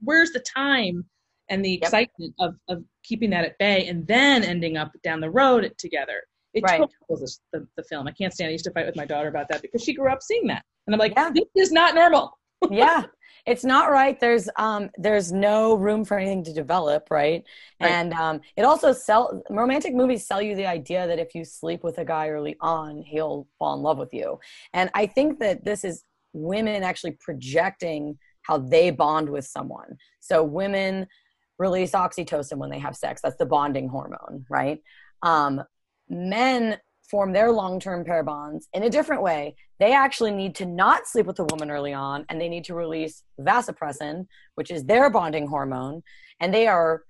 [0.01, 1.05] where's the time
[1.49, 2.49] and the excitement yep.
[2.49, 6.21] of of keeping that at bay and then ending up down the road together
[6.53, 6.81] it right.
[7.09, 8.49] totally the, the film i can't stand it.
[8.49, 10.63] i used to fight with my daughter about that because she grew up seeing that
[10.87, 11.29] and i'm like yeah.
[11.33, 12.37] this is not normal
[12.71, 13.03] yeah
[13.45, 17.43] it's not right there's um there's no room for anything to develop right,
[17.81, 17.91] right.
[17.91, 21.83] and um it also sell romantic movies sell you the idea that if you sleep
[21.83, 24.39] with a guy early on he'll fall in love with you
[24.73, 29.97] and i think that this is women actually projecting how they bond with someone.
[30.19, 31.07] So women
[31.57, 33.21] release oxytocin when they have sex.
[33.21, 34.81] That's the bonding hormone, right?
[35.21, 35.61] Um,
[36.09, 36.77] men
[37.09, 39.55] form their long-term pair bonds in a different way.
[39.79, 42.75] They actually need to not sleep with a woman early on, and they need to
[42.75, 46.03] release vasopressin, which is their bonding hormone,
[46.39, 47.03] and they are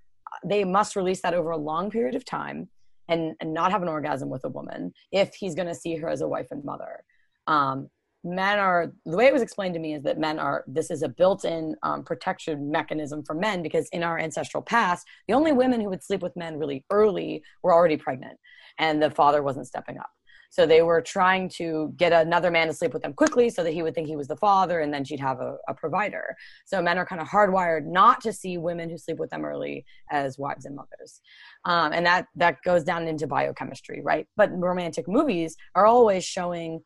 [0.45, 2.69] they must release that over a long period of time
[3.07, 6.07] and, and not have an orgasm with a woman if he's going to see her
[6.07, 7.03] as a wife and mother.
[7.47, 7.89] Um,
[8.23, 11.03] men are the way it was explained to me is that men are this is
[11.03, 15.79] a built-in um, protection mechanism for men because in our ancestral past the only women
[15.79, 18.37] who would sleep with men really early were already pregnant
[18.77, 20.09] and the father wasn't stepping up.
[20.51, 23.71] So they were trying to get another man to sleep with them quickly so that
[23.71, 26.35] he would think he was the father and then she'd have a, a provider.
[26.65, 29.85] So men are kind of hardwired not to see women who sleep with them early
[30.09, 31.21] as wives and mothers.
[31.65, 34.27] Um, and that that goes down into biochemistry right?
[34.35, 36.81] But romantic movies are always showing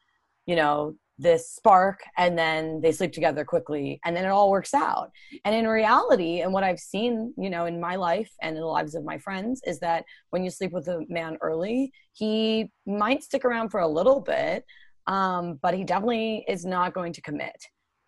[0.46, 4.74] you know this spark and then they sleep together quickly and then it all works
[4.74, 5.12] out.
[5.46, 8.68] And in reality and what i've seen you know in my life and in the
[8.68, 13.24] lives of my friends is that when you sleep with a man early he might
[13.24, 14.66] stick around for a little bit
[15.08, 17.56] um, but he definitely is not going to commit.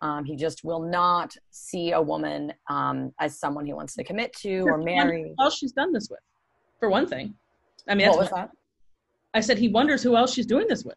[0.02, 4.34] Um, he just will not see a woman um, as someone he wants to commit
[4.40, 5.34] to or marry.
[5.36, 6.20] who else she's done this with
[6.78, 7.34] for one thing.
[7.88, 8.50] I mean what was that?
[9.32, 10.96] I said he wonders who else she's doing this with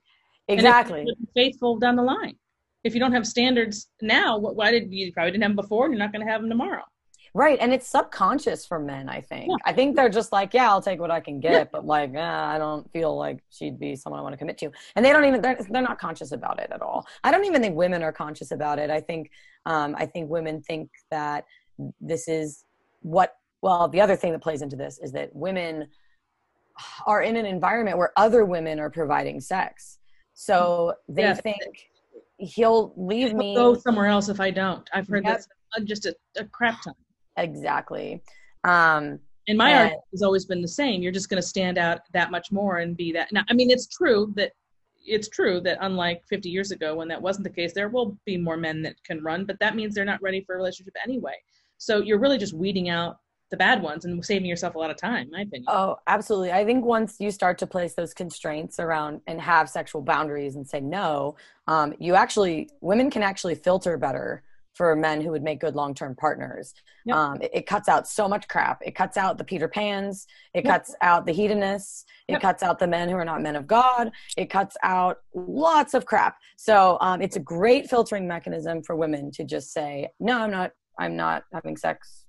[0.49, 1.05] Exactly.
[1.35, 2.35] faithful down the line.
[2.83, 5.85] If you don't have standards now, why did you probably didn't have them before?
[5.85, 6.83] And you're not going to have them tomorrow.
[7.35, 9.07] Right, and it's subconscious for men.
[9.07, 9.49] I think.
[9.49, 9.55] Yeah.
[9.63, 11.63] I think they're just like, yeah, I'll take what I can get, yeah.
[11.71, 14.71] but like, eh, I don't feel like she'd be someone I want to commit to.
[14.95, 17.05] And they don't even they're, they're not conscious about it at all.
[17.23, 18.89] I don't even think women are conscious about it.
[18.89, 19.29] I think
[19.67, 21.45] um, I think women think that
[22.01, 22.65] this is
[23.01, 23.35] what.
[23.61, 25.89] Well, the other thing that plays into this is that women
[27.05, 29.98] are in an environment where other women are providing sex
[30.39, 31.33] so they yeah.
[31.33, 31.57] think
[32.37, 34.89] he'll leave me go somewhere else if I don't.
[34.93, 35.41] I've heard yep.
[35.75, 36.93] that's just a, a, crap ton.
[37.35, 38.23] Exactly.
[38.63, 41.01] Um, and my and, argument has always been the same.
[41.01, 43.33] You're just going to stand out that much more and be that.
[43.33, 44.53] Now, I mean, it's true that
[45.05, 48.37] it's true that unlike 50 years ago when that wasn't the case, there will be
[48.37, 51.35] more men that can run, but that means they're not ready for a relationship anyway.
[51.79, 53.17] So you're really just weeding out
[53.49, 55.65] the bad ones and saving yourself a lot of time, my opinion.
[55.67, 56.51] Oh, absolutely.
[56.51, 60.67] I think once you start to place those constraints around and have sexual boundaries and
[60.67, 61.35] say no,
[61.67, 66.15] um, you actually, women can actually filter better for men who would make good long-term
[66.15, 66.73] partners.
[67.05, 67.15] Yep.
[67.17, 68.81] Um, it, it, cuts out so much crap.
[68.85, 70.27] It cuts out the Peter Pans.
[70.53, 70.73] It yep.
[70.73, 72.05] cuts out the hedonists.
[72.27, 72.41] It yep.
[72.41, 74.11] cuts out the men who are not men of God.
[74.37, 76.37] It cuts out lots of crap.
[76.55, 80.71] So um, it's a great filtering mechanism for women to just say, no, I'm not.
[80.97, 82.25] I'm not having sex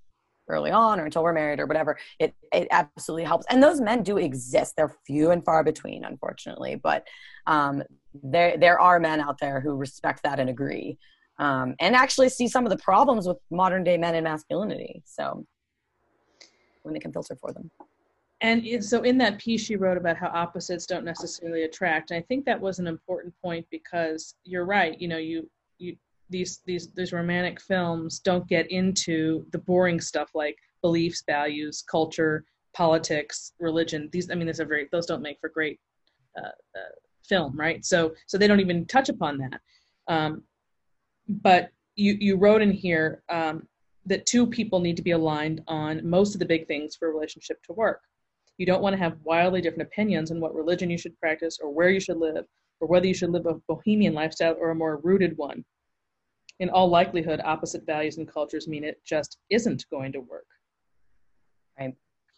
[0.51, 3.47] early on or until we're married or whatever it it absolutely helps.
[3.49, 4.75] And those men do exist.
[4.77, 6.77] They're few and far between unfortunately.
[6.77, 7.07] But
[7.47, 7.83] um,
[8.23, 10.99] there there are men out there who respect that and agree
[11.39, 15.03] um, and actually see some of the problems with modern day men and masculinity.
[15.07, 15.45] So
[16.83, 17.71] when they can filter for them.
[18.43, 22.23] And so in that piece she wrote about how opposites don't necessarily attract and i
[22.27, 24.99] think that was an important point because you're right.
[25.01, 25.49] You know you
[26.31, 32.45] these these these romantic films don't get into the boring stuff like beliefs values culture
[32.75, 34.09] politics religion.
[34.13, 35.79] These i mean these are very those don't make for great
[36.39, 36.95] uh, uh,
[37.29, 37.85] film right?
[37.85, 39.61] So so they don't even touch upon that.
[40.09, 40.43] Um,
[41.29, 43.67] but you you wrote in here um,
[44.07, 47.13] that two people need to be aligned on most of the big things for a
[47.13, 48.01] relationship to work.
[48.59, 51.71] You don't want to have wildly different opinions on what religion you should practice or
[51.71, 52.45] where you should live
[52.81, 55.65] or whether you should live a bohemian lifestyle or a more rooted one.
[56.61, 60.47] In all likelihood, opposite values and cultures mean it just isn't going to work.
[61.79, 61.95] Right.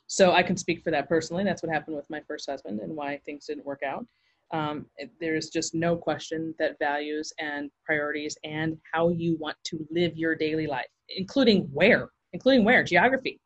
[0.06, 1.42] So I can speak for that personally.
[1.42, 4.06] That's what happened with my first husband and why things didn't work out.
[4.52, 4.86] Um,
[5.20, 10.34] there's just no question that values and priorities and how you want to live your
[10.34, 13.40] daily life, including where, including where, geography.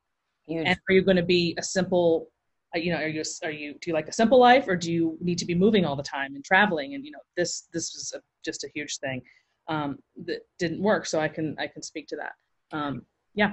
[0.46, 0.66] Huge.
[0.66, 2.28] And are you going to be a simple
[2.74, 4.92] uh, you know are you are you do you like a simple life or do
[4.92, 7.94] you need to be moving all the time and traveling and you know this this
[7.94, 9.22] was a, just a huge thing
[9.68, 12.32] um, that didn't work so i can i can speak to that.
[12.76, 13.02] Um,
[13.34, 13.52] yeah.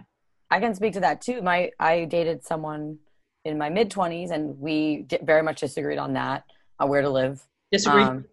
[0.50, 1.42] I can speak to that too.
[1.42, 2.98] My i dated someone
[3.46, 6.44] in my mid 20s and we very much disagreed on that
[6.80, 7.46] on where to live.
[7.72, 8.08] Disagreed?
[8.08, 8.26] Um,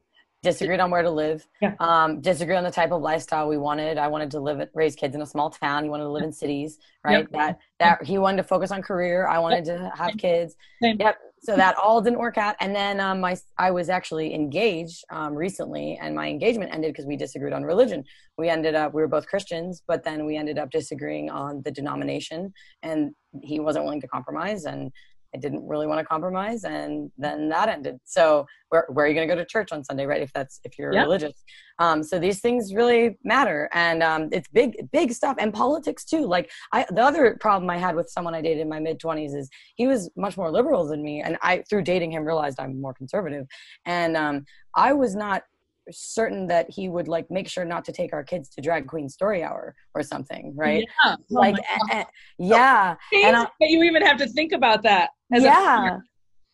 [0.43, 1.47] disagreed on where to live.
[1.61, 1.74] Yeah.
[1.81, 3.99] um disagreed on the type of lifestyle we wanted.
[3.99, 5.85] I wanted to live raise kids in a small town.
[5.85, 7.20] He wanted to live in cities right?
[7.20, 7.28] Yep.
[7.33, 9.26] that that he wanted to focus on career.
[9.26, 9.78] I wanted yep.
[9.78, 10.57] to have kids.
[10.83, 10.97] Same.
[11.01, 12.55] yep so that all didn't work out.
[12.61, 17.07] And then um my i was actually engaged um recently and my engagement ended because
[17.07, 18.05] we disagreed on religion.
[18.38, 21.70] We ended up we were both christians but then we ended up disagreeing on the
[21.70, 23.11] denomination and
[23.43, 24.91] he wasn't willing to compromise and
[25.35, 27.99] I didn't really want to compromise, and then that ended.
[28.05, 30.22] So where, where are you going to go to church on Sunday, right?
[30.22, 31.05] If that's if you're yep.
[31.05, 31.45] religious.
[31.78, 36.26] Um, so these things really matter, and um, it's big big stuff, and politics too.
[36.26, 39.35] Like I, the other problem I had with someone I dated in my mid twenties
[39.35, 42.81] is he was much more liberal than me, and I through dating him realized I'm
[42.81, 43.47] more conservative,
[43.87, 45.43] and um, I was not
[45.91, 49.09] certain that he would like make sure not to take our kids to drag queen
[49.09, 51.16] story hour or something right yeah.
[51.16, 51.57] Oh like
[51.93, 52.05] oh
[52.39, 55.99] yeah and I, you even have to think about that yeah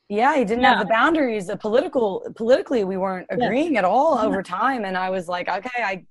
[0.09, 0.77] yeah he didn't yeah.
[0.77, 3.81] have the boundaries the political politically we weren't agreeing yeah.
[3.81, 6.05] at all over time and i was like okay i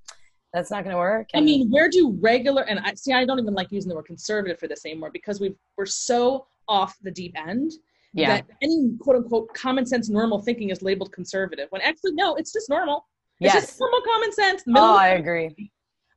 [0.53, 3.39] that's not going to work i mean where do regular and i see i don't
[3.39, 7.11] even like using the word conservative for this anymore because we we're so off the
[7.11, 7.71] deep end
[8.13, 8.37] yeah.
[8.37, 12.51] that any quote unquote common sense normal thinking is labeled conservative when actually no it's
[12.51, 13.05] just normal
[13.39, 13.65] it's yes.
[13.65, 15.71] just normal common sense oh i agree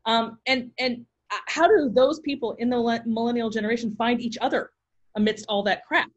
[0.07, 4.71] um and and uh, how do those people in the millennial generation find each other
[5.17, 6.09] amidst all that crap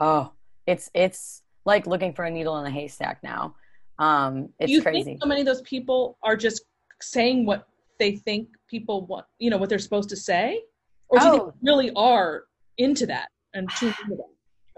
[0.00, 0.32] oh
[0.66, 3.54] it's it's like looking for a needle in a haystack now
[3.98, 6.62] um it's do you crazy think so many of those people are just
[7.00, 7.66] saying what
[7.98, 10.62] they think people want you know what they're supposed to say
[11.08, 11.32] or do oh.
[11.32, 11.54] you think oh.
[11.62, 12.44] really are
[12.78, 14.28] into that and tuned into that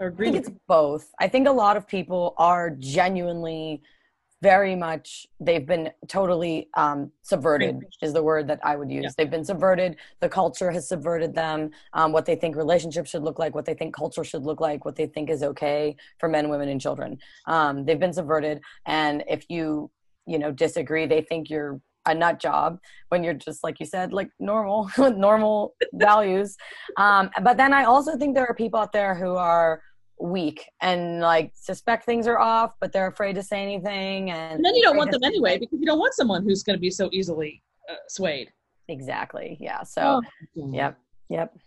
[0.01, 1.11] I think it's both.
[1.19, 3.83] I think a lot of people are genuinely
[4.41, 9.03] very much they've been totally um, subverted is the word that i would use.
[9.03, 9.09] Yeah.
[9.17, 9.97] they've been subverted.
[10.19, 13.73] The culture has subverted them um, what they think relationships should look like what they
[13.73, 17.17] think culture should look like what they think is okay for men women and children.
[17.45, 19.91] Um, they've been subverted and if you
[20.25, 22.79] you know disagree they think you're a nut job
[23.09, 26.57] when you're just like you said like normal with normal values.
[26.97, 29.81] Um, but then i also think there are people out there who are
[30.21, 34.31] weak and like suspect things are off, but they're afraid to say anything.
[34.31, 36.75] And, and then you don't want them anyway because you don't want someone who's going
[36.75, 38.51] to be so easily uh, swayed.
[38.87, 39.57] Exactly.
[39.59, 39.83] Yeah.
[39.83, 40.21] So,
[40.57, 40.71] oh.
[40.73, 40.97] yep.
[41.29, 41.57] Yep.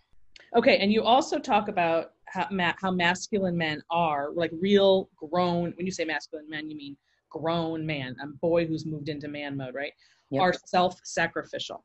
[0.56, 0.78] Okay.
[0.78, 5.72] And you also talk about how, ma- how masculine men are, like real grown.
[5.76, 6.96] When you say masculine men, you mean
[7.30, 9.92] grown man, a boy who's moved into man mode, right?
[10.30, 10.42] Yep.
[10.42, 11.84] Are self sacrificial.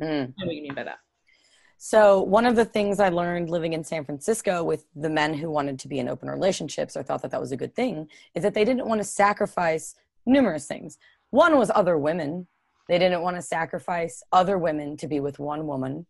[0.00, 0.32] Mm.
[0.36, 0.98] What you mean by that?
[1.76, 5.50] So, one of the things I learned living in San Francisco with the men who
[5.50, 8.42] wanted to be in open relationships or thought that that was a good thing is
[8.42, 9.94] that they didn't want to sacrifice
[10.24, 10.98] numerous things.
[11.30, 12.46] One was other women,
[12.88, 16.06] they didn't want to sacrifice other women to be with one woman.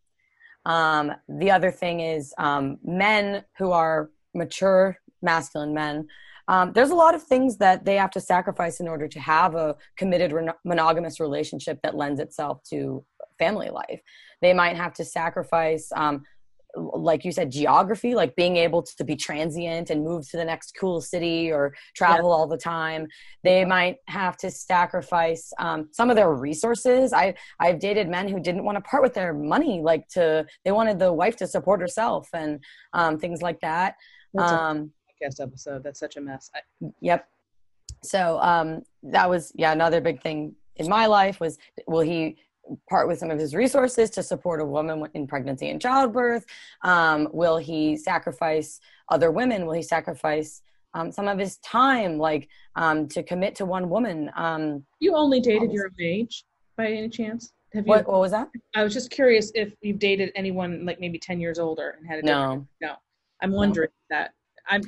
[0.67, 6.09] Um, the other thing is um, men who are mature, masculine men.
[6.49, 9.55] Um, there's a lot of things that they have to sacrifice in order to have
[9.55, 10.35] a committed
[10.65, 13.05] monogamous relationship that lends itself to
[13.39, 14.01] family life.
[14.43, 16.25] They might have to sacrifice, um,
[16.77, 20.77] like you said, geography, like being able to be transient and move to the next
[20.79, 22.35] cool city or travel yeah.
[22.35, 23.07] all the time.
[23.43, 27.13] They might have to sacrifice um, some of their resources.
[27.13, 30.73] I I've dated men who didn't want to part with their money, like to they
[30.73, 32.63] wanted the wife to support herself and
[32.93, 33.95] um, things like that.
[34.33, 35.85] That's um, podcast episode.
[35.85, 36.51] That's such a mess.
[36.55, 37.29] I- yep.
[38.03, 42.37] So um, that was yeah another big thing in my life was will he
[42.89, 46.45] part with some of his resources to support a woman in pregnancy and childbirth?
[46.83, 49.67] Um, will he sacrifice other women?
[49.67, 50.63] Will he sacrifice
[50.95, 54.31] um, some of his time, like um, to commit to one woman?
[54.37, 56.45] Um, you only dated your own age,
[56.77, 57.53] by any chance?
[57.75, 58.49] Have you, what, what was that?
[58.75, 62.21] I was just curious if you've dated anyone like maybe ten years older and had
[62.21, 62.95] a no, no.
[63.43, 64.17] I'm wondering no.
[64.17, 64.31] that.
[64.69, 64.83] I'm.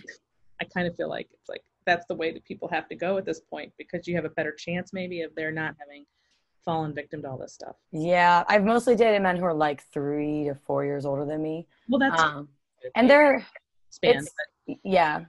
[0.60, 3.18] I kind of feel like it's like that's the way that people have to go
[3.18, 6.06] at this point because you have a better chance maybe of their not having
[6.66, 7.76] fallen victim to all this stuff.
[7.92, 11.66] Yeah, I've mostly dated men who are like three to four years older than me.
[11.88, 12.48] Well, that's um,
[12.94, 13.46] and they're
[13.88, 14.26] span.
[14.84, 15.24] Yeah,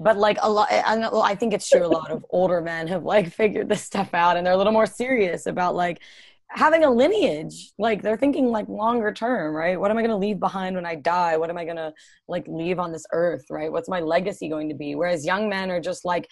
[0.00, 3.32] but like a lot I, think it's true a lot of older men have like
[3.32, 6.00] figured this stuff out and they're a little more serious about like
[6.48, 10.16] having a lineage like they're thinking like longer term right what am i going to
[10.16, 11.92] leave behind when i die what am i going to
[12.26, 15.70] like leave on this earth right what's my legacy going to be whereas young men
[15.70, 16.28] are just like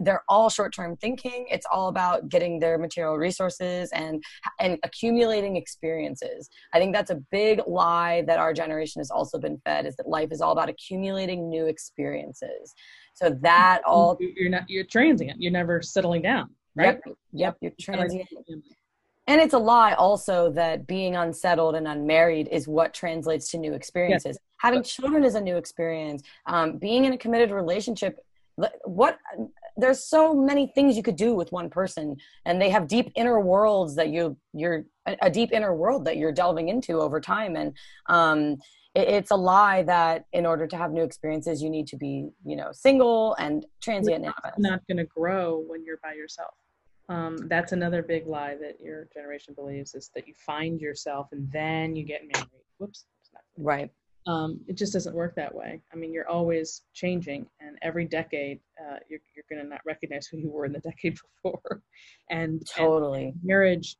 [0.00, 1.46] they're all short-term thinking.
[1.50, 4.22] It's all about getting their material resources and
[4.60, 6.48] and accumulating experiences.
[6.72, 10.08] I think that's a big lie that our generation has also been fed is that
[10.08, 12.74] life is all about accumulating new experiences.
[13.14, 15.40] So that all you're not you're transient.
[15.40, 17.00] You're never settling down right?
[17.06, 18.28] Yep, yep you're transient.
[19.26, 23.74] and it's a lie also that being unsettled and unmarried is what translates to new
[23.74, 24.36] experiences.
[24.36, 24.38] Yes.
[24.58, 26.22] having children is a new experience.
[26.46, 28.16] Um, being in a committed relationship
[28.84, 29.18] what
[29.78, 33.40] there's so many things you could do with one person and they have deep inner
[33.40, 34.84] worlds that you you're
[35.22, 37.56] a deep inner world that you're delving into over time.
[37.56, 37.74] And
[38.06, 38.56] um,
[38.94, 42.28] it, it's a lie that in order to have new experiences you need to be
[42.44, 46.54] you know single and transient you're not going to grow when you're by yourself.
[47.08, 51.50] Um, that's another big lie that your generation believes is that you find yourself and
[51.50, 52.48] then you get married.
[52.78, 53.06] Whoops
[53.56, 53.90] right
[54.28, 55.80] um, it just doesn't work that way.
[55.90, 60.26] I mean, you're always changing, and every decade, uh, you're, you're going to not recognize
[60.26, 61.80] who you were in the decade before.
[62.28, 63.96] and totally, and marriage,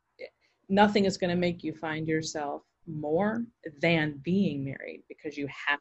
[0.69, 3.43] nothing is going to make you find yourself more
[3.81, 5.81] than being married because you have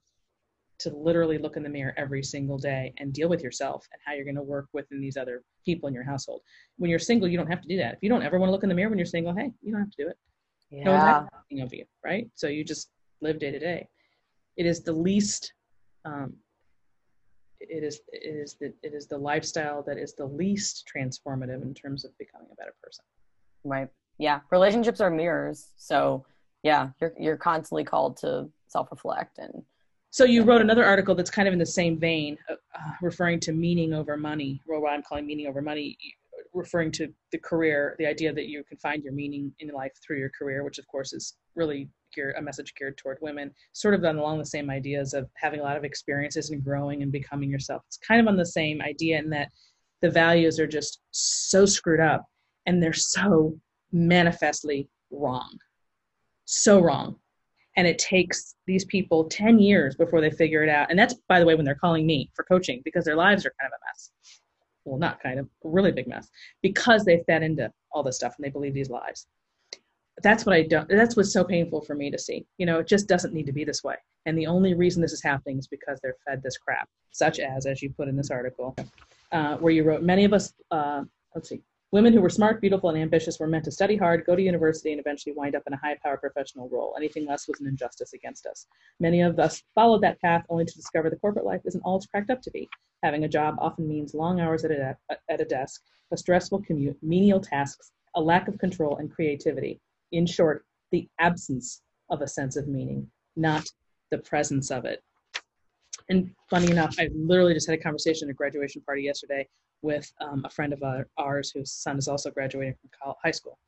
[0.80, 4.14] to literally look in the mirror every single day and deal with yourself and how
[4.14, 6.42] you're going to work within these other people in your household.
[6.78, 7.96] When you're single, you don't have to do that.
[7.96, 9.72] If you don't ever want to look in the mirror when you're single, hey, you
[9.74, 10.18] don't have to do it.
[10.70, 10.84] Yeah.
[10.84, 12.30] No one's asking of you, right?
[12.36, 12.92] So you just
[13.22, 13.88] live day to day
[14.58, 15.54] it is the least
[16.06, 16.34] um,
[17.60, 21.74] it is it is the it is the lifestyle that is the least transformative in
[21.74, 23.04] terms of becoming a better person.
[23.64, 23.90] Right.
[24.20, 24.42] Yeah.
[24.52, 25.74] Relationships are mirrors.
[25.78, 26.26] So
[26.64, 29.64] yeah you're you're constantly called to self-reflect and
[30.10, 32.56] so you wrote another article that's kind of in the same vein uh,
[33.02, 35.98] referring to meaning over money or what i'm calling meaning over money
[36.54, 40.18] referring to the career the idea that you can find your meaning in life through
[40.18, 44.04] your career which of course is really geared, a message geared toward women, sort of
[44.04, 47.84] along the same ideas of having a lot of experiences and growing and becoming yourself.
[47.88, 49.50] It's kind of on the same idea in that
[50.02, 52.26] the values are just so screwed up
[52.66, 53.58] and they're so
[53.92, 55.58] manifestly wrong.
[56.46, 57.16] So wrong.
[57.78, 60.90] And it takes these people 10 years before they figure it out.
[60.90, 63.54] And that's, by the way, when they're calling me for coaching because their lives are
[63.62, 64.12] kind of a mess.
[64.84, 66.28] Well, not kind of, a really big mess
[66.64, 69.28] because they fed into all this stuff and they believe these lies
[70.24, 72.46] that's what I don't, that's what's so painful for me to see.
[72.58, 73.96] You know, it just doesn't need to be this way.
[74.26, 77.66] And the only reason this is happening is because they're fed this crap, such as,
[77.66, 78.76] as you put in this article,
[79.32, 81.04] uh, where you wrote, many of us, uh,
[81.36, 81.62] let's see,
[81.92, 84.92] women who were smart, beautiful, and ambitious were meant to study hard, go to university,
[84.92, 86.96] and eventually wind up in a high power professional role.
[86.98, 88.66] Anything less was an injustice against us.
[89.00, 92.08] Many of us followed that path only to discover the corporate life isn't all it's
[92.08, 92.68] cracked up to be.
[93.04, 94.98] Having a job often means long hours at a,
[95.30, 99.80] at a desk, a stressful commute, menial tasks, a lack of control, and creativity
[100.12, 103.66] in short, the absence of a sense of meaning, not
[104.12, 105.04] the presence of it.
[106.10, 109.48] And funny enough, I literally just had a conversation at a graduation party yesterday
[109.82, 110.82] with um, a friend of
[111.18, 113.60] ours whose son is also graduating from high school,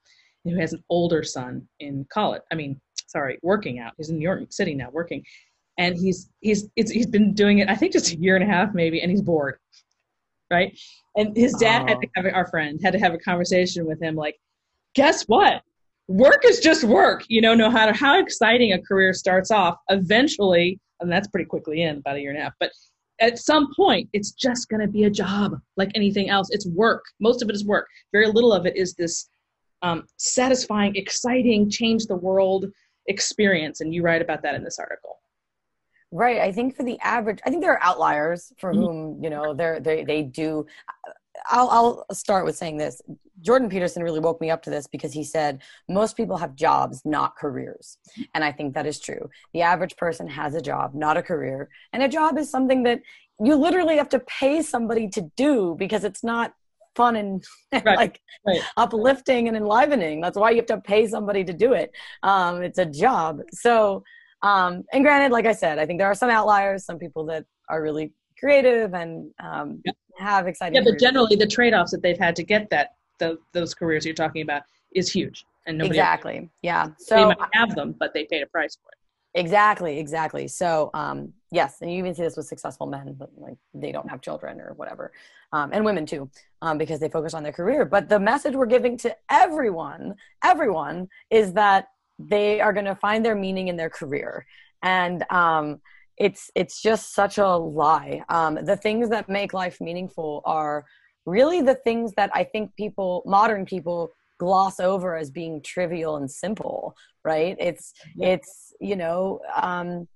[0.45, 2.41] and who has an older son in college.
[2.51, 3.93] I mean, sorry, working out.
[3.97, 5.23] He's in New York City now, working,
[5.77, 7.69] and he's he's he's been doing it.
[7.69, 9.59] I think just a year and a half maybe, and he's bored,
[10.49, 10.77] right?
[11.17, 11.87] And his dad oh.
[11.87, 14.39] had to have our friend had to have a conversation with him, like,
[14.95, 15.61] guess what?
[16.09, 20.79] Work is just work you know no matter how exciting a career starts off eventually
[20.99, 22.71] and that's pretty quickly in about a year and a half but
[23.19, 26.47] at some point it's just going to be a job like anything else.
[26.51, 27.03] It's work.
[27.19, 27.87] Most of it is work.
[28.11, 29.29] Very little of it is this
[29.81, 32.65] um, satisfying exciting change the world
[33.07, 35.19] experience and you write about that in this article.
[36.11, 36.39] Right.
[36.39, 38.81] I think for the average i think there are outliers for mm-hmm.
[38.81, 40.65] whom you know they're they, they do
[41.47, 43.01] I'll, I'll start with saying this.
[43.41, 47.01] Jordan Peterson really woke me up to this because he said most people have jobs,
[47.05, 47.97] not careers.
[48.33, 49.29] And I think that is true.
[49.53, 51.69] The average person has a job, not a career.
[51.93, 53.01] And a job is something that
[53.41, 56.53] you literally have to pay somebody to do because it's not
[56.95, 58.61] fun and, Right, like right.
[58.75, 60.21] uplifting and enlivening.
[60.21, 61.91] That's why you have to pay somebody to do it.
[62.23, 63.39] Um, it's a job.
[63.53, 64.03] So,
[64.41, 67.45] um, and granted, like I said, I think there are some outliers, some people that
[67.69, 69.91] are really creative and um, Yeah.
[70.17, 70.75] have exciting.
[70.75, 71.01] Yeah, but careers.
[71.01, 74.63] generally the trade-offs that they've had to get that the, those careers you're talking about
[74.91, 76.87] is huge, and nobody exactly, yeah.
[76.97, 78.95] so they might have them, but they paid a price for it.
[79.35, 80.47] Exactly, exactly.
[80.47, 84.09] So, um, yes, and you even see this with successful men, but like they don't
[84.09, 85.11] have children or whatever,
[85.53, 86.29] um, and women too,
[86.63, 87.85] um, because they focus on their career.
[87.85, 93.23] But the message we're giving to everyone, everyone, is that they are going to find
[93.23, 94.47] their meaning in their career,
[94.81, 95.79] and um,
[96.19, 98.23] it's it's just such a lie.
[98.29, 100.85] Um, the things that make life meaningful are
[101.25, 106.29] really the things that I think people, modern people, gloss over as being trivial and
[106.29, 106.95] simple.
[107.23, 107.55] Right?
[107.59, 108.35] It's Yeah.
[108.35, 110.07] it's you know um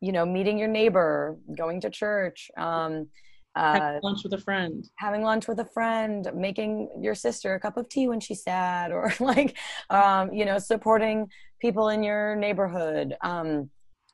[0.00, 3.08] you know meeting your neighbor going to church um
[3.54, 4.84] uh Have lunch with a friend.
[4.96, 8.90] having lunch with a friend making your sister a cup of tea when she's sad
[8.98, 9.56] or like
[9.90, 11.28] um you know supporting
[11.60, 13.70] people in your neighborhood um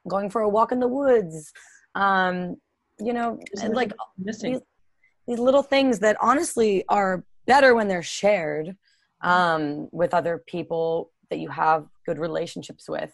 [0.06, 1.52] going for a walk in the woods
[1.94, 2.56] um
[3.00, 3.38] you know
[3.70, 4.60] like missing.
[5.26, 8.76] these little things that honestly are better when they're shared
[9.22, 13.12] um, with other people that you have good relationships with.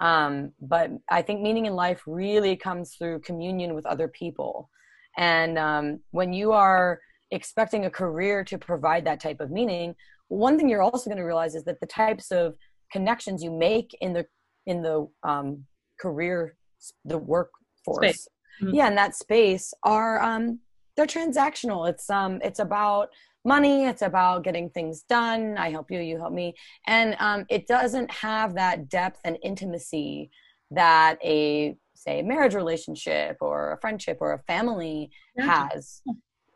[0.00, 4.70] Um, but I think meaning in life really comes through communion with other people.
[5.16, 9.94] And um, when you are expecting a career to provide that type of meaning,
[10.28, 12.54] one thing you're also going to realize is that the types of
[12.90, 14.26] connections you make in the
[14.66, 15.64] in the um,
[16.00, 16.56] career,
[17.04, 18.28] the workforce.
[18.62, 18.74] Mhm.
[18.74, 20.60] yeah, in that space are um,
[20.96, 21.88] they're transactional.
[21.88, 23.08] It's um it's about
[23.44, 23.86] money.
[23.86, 25.56] It's about getting things done.
[25.58, 26.54] I help you, you help me,
[26.86, 30.30] and um, it doesn't have that depth and intimacy
[30.70, 35.68] that a say marriage relationship or a friendship or a family Yeah.
[35.68, 36.02] has.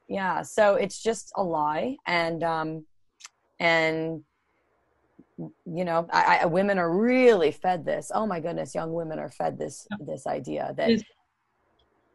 [0.08, 2.86] Yeah, so it's just a lie, and um,
[3.58, 4.22] and
[5.38, 8.10] you know, I, I, women are really fed this.
[8.14, 11.04] Oh my goodness, young women are fed this this idea that it,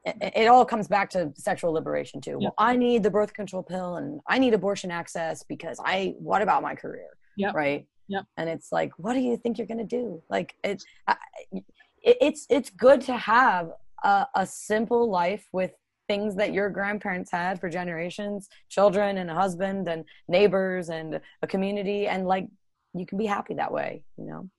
[0.06, 2.38] it all comes back to sexual liberation too.
[2.40, 2.48] Yeah.
[2.48, 6.16] Well, I need the birth control pill and I need abortion access because I.
[6.18, 7.10] What about my career?
[7.38, 7.54] Yep.
[7.54, 7.86] Right.
[8.08, 8.26] Yep.
[8.38, 10.22] And it's like, what do you think you're gonna do?
[10.30, 11.16] Like it, I,
[11.52, 11.64] it
[12.02, 13.72] it's it's good to have
[14.04, 15.72] a, a simple life with
[16.08, 21.48] things that your grandparents had for generations, children and a husband and neighbors and a
[21.48, 22.48] community, and like
[22.94, 24.04] you can be happy that way.
[24.18, 24.50] You know.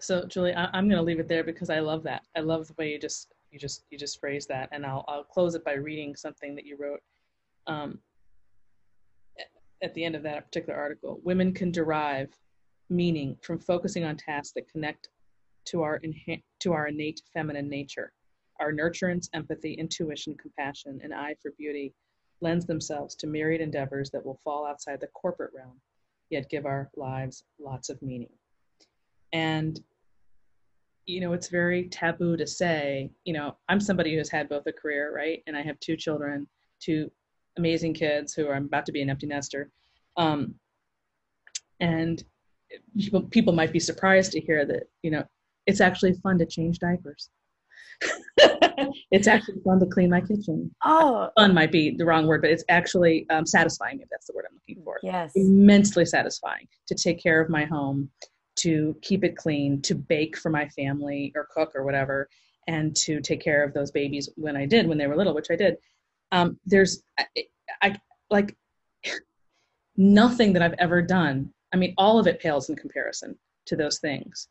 [0.00, 2.22] So Julie, I, I'm going to leave it there because I love that.
[2.36, 5.24] I love the way you just you just you just phrased that, and I'll I'll
[5.24, 7.00] close it by reading something that you wrote
[7.66, 7.98] um,
[9.82, 11.20] at the end of that particular article.
[11.24, 12.30] Women can derive
[12.88, 15.08] meaning from focusing on tasks that connect
[15.66, 18.12] to our inha- to our innate feminine nature.
[18.60, 21.94] Our nurturance, empathy, intuition, compassion, and eye for beauty
[22.40, 25.80] lends themselves to myriad endeavors that will fall outside the corporate realm,
[26.32, 28.32] yet give our lives lots of meaning.
[29.32, 29.78] And
[31.06, 34.72] you know, it's very taboo to say, you know, I'm somebody who's had both a
[34.72, 35.42] career, right?
[35.46, 36.46] And I have two children,
[36.80, 37.10] two
[37.58, 39.70] amazing kids who are I'm about to be an empty nester.
[40.16, 40.54] Um,
[41.80, 42.22] and
[42.96, 45.24] people, people might be surprised to hear that, you know,
[45.66, 47.30] it's actually fun to change diapers.
[49.10, 50.74] it's actually fun to clean my kitchen.
[50.84, 54.32] Oh Fun might be the wrong word, but it's actually um, satisfying, if that's the
[54.34, 55.32] word I'm looking for yes.
[55.34, 58.10] immensely satisfying to take care of my home,
[58.56, 62.28] to keep it clean, to bake for my family or cook or whatever,
[62.68, 65.50] and to take care of those babies when I did, when they were little, which
[65.50, 65.76] I did.
[66.30, 67.26] Um, there's, I,
[67.82, 67.96] I
[68.30, 68.56] like
[69.96, 71.52] nothing that I've ever done.
[71.72, 74.48] I mean, all of it pales in comparison to those things.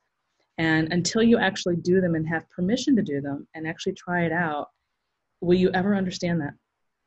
[0.58, 4.26] And until you actually do them and have permission to do them and actually try
[4.26, 4.70] it out,
[5.42, 6.54] will you ever understand that?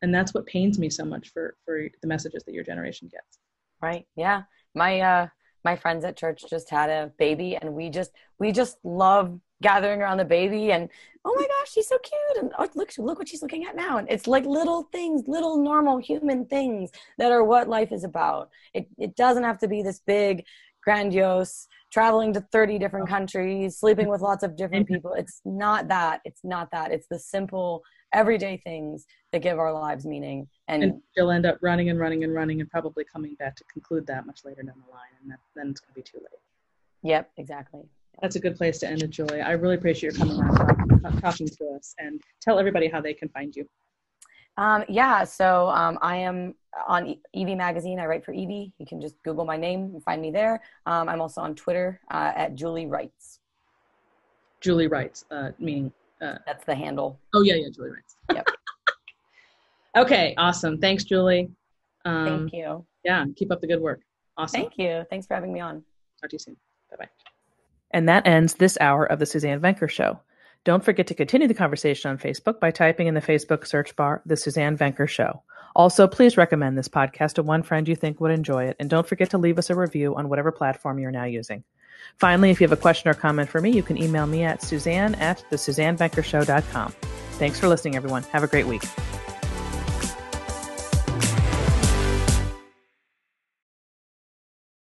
[0.03, 3.39] And that's what pains me so much for for the messages that your generation gets.
[3.81, 4.07] right.
[4.17, 4.43] Yeah.
[4.75, 5.29] My uh
[5.65, 10.03] my friends at church just had a baby and we just we just love gathering
[10.03, 10.91] around the baby and
[11.25, 12.43] oh my gosh she's so cute.
[12.43, 13.97] And oh, look look what she's looking at now.
[13.99, 18.51] And it's like little things little normal human things that are what life is about.
[18.75, 20.45] It it doesn't have to be this big
[20.85, 25.15] grandiose traveling to 30 different countries sleeping with lots of different people.
[25.15, 26.93] It's not that it's not that.
[26.93, 27.83] It's the simple
[28.13, 32.23] everyday things that give our lives meaning and, and she'll end up running and running
[32.23, 35.33] and running and probably coming back to conclude that much later down the line and
[35.33, 37.11] that, then it's going to be too late.
[37.11, 37.83] Yep exactly.
[38.23, 41.21] That's a good place to end it julie i really appreciate you coming on talking,
[41.21, 43.69] talking to us and tell everybody how they can find you.
[44.57, 46.55] Um, yeah, so um, I am
[46.87, 47.99] on Evie Magazine.
[48.01, 48.73] I write for Evie.
[48.79, 50.61] You can just Google my name and find me there.
[50.87, 53.41] Um, I'm also on Twitter uh, at Julie Writes.
[54.61, 57.19] julie writes uh, meaning uh, That's the handle.
[57.35, 58.47] oh yeah yeah julie writes Yep.
[59.97, 61.51] okay awesome thanks julie
[62.07, 62.85] Um, Thank you.
[63.05, 64.01] Yeah, keep up the good work.
[64.37, 64.61] Awesome.
[64.61, 65.05] Thank you.
[65.11, 65.83] Thanks for having me on.
[66.21, 66.57] Talk to you soon.
[66.91, 67.09] Bye bye.
[67.93, 70.19] And that ends this hour of the Suzanne Venker Show.
[70.65, 74.23] Don't forget to continue the conversation on Facebook by typing in the Facebook search bar
[74.25, 75.43] The Suzanne Venker Show.
[75.77, 79.07] Also, please recommend this podcast to one friend you think would enjoy it, and don't
[79.07, 81.65] forget to leave us a review on whatever platform you're now using.
[82.19, 84.63] Finally, if you have a question or comment for me, you can email me at
[84.63, 86.93] suzanne at thesuzannevenkershow.com.
[87.33, 88.23] Thanks for listening, everyone.
[88.25, 88.85] Have a great week.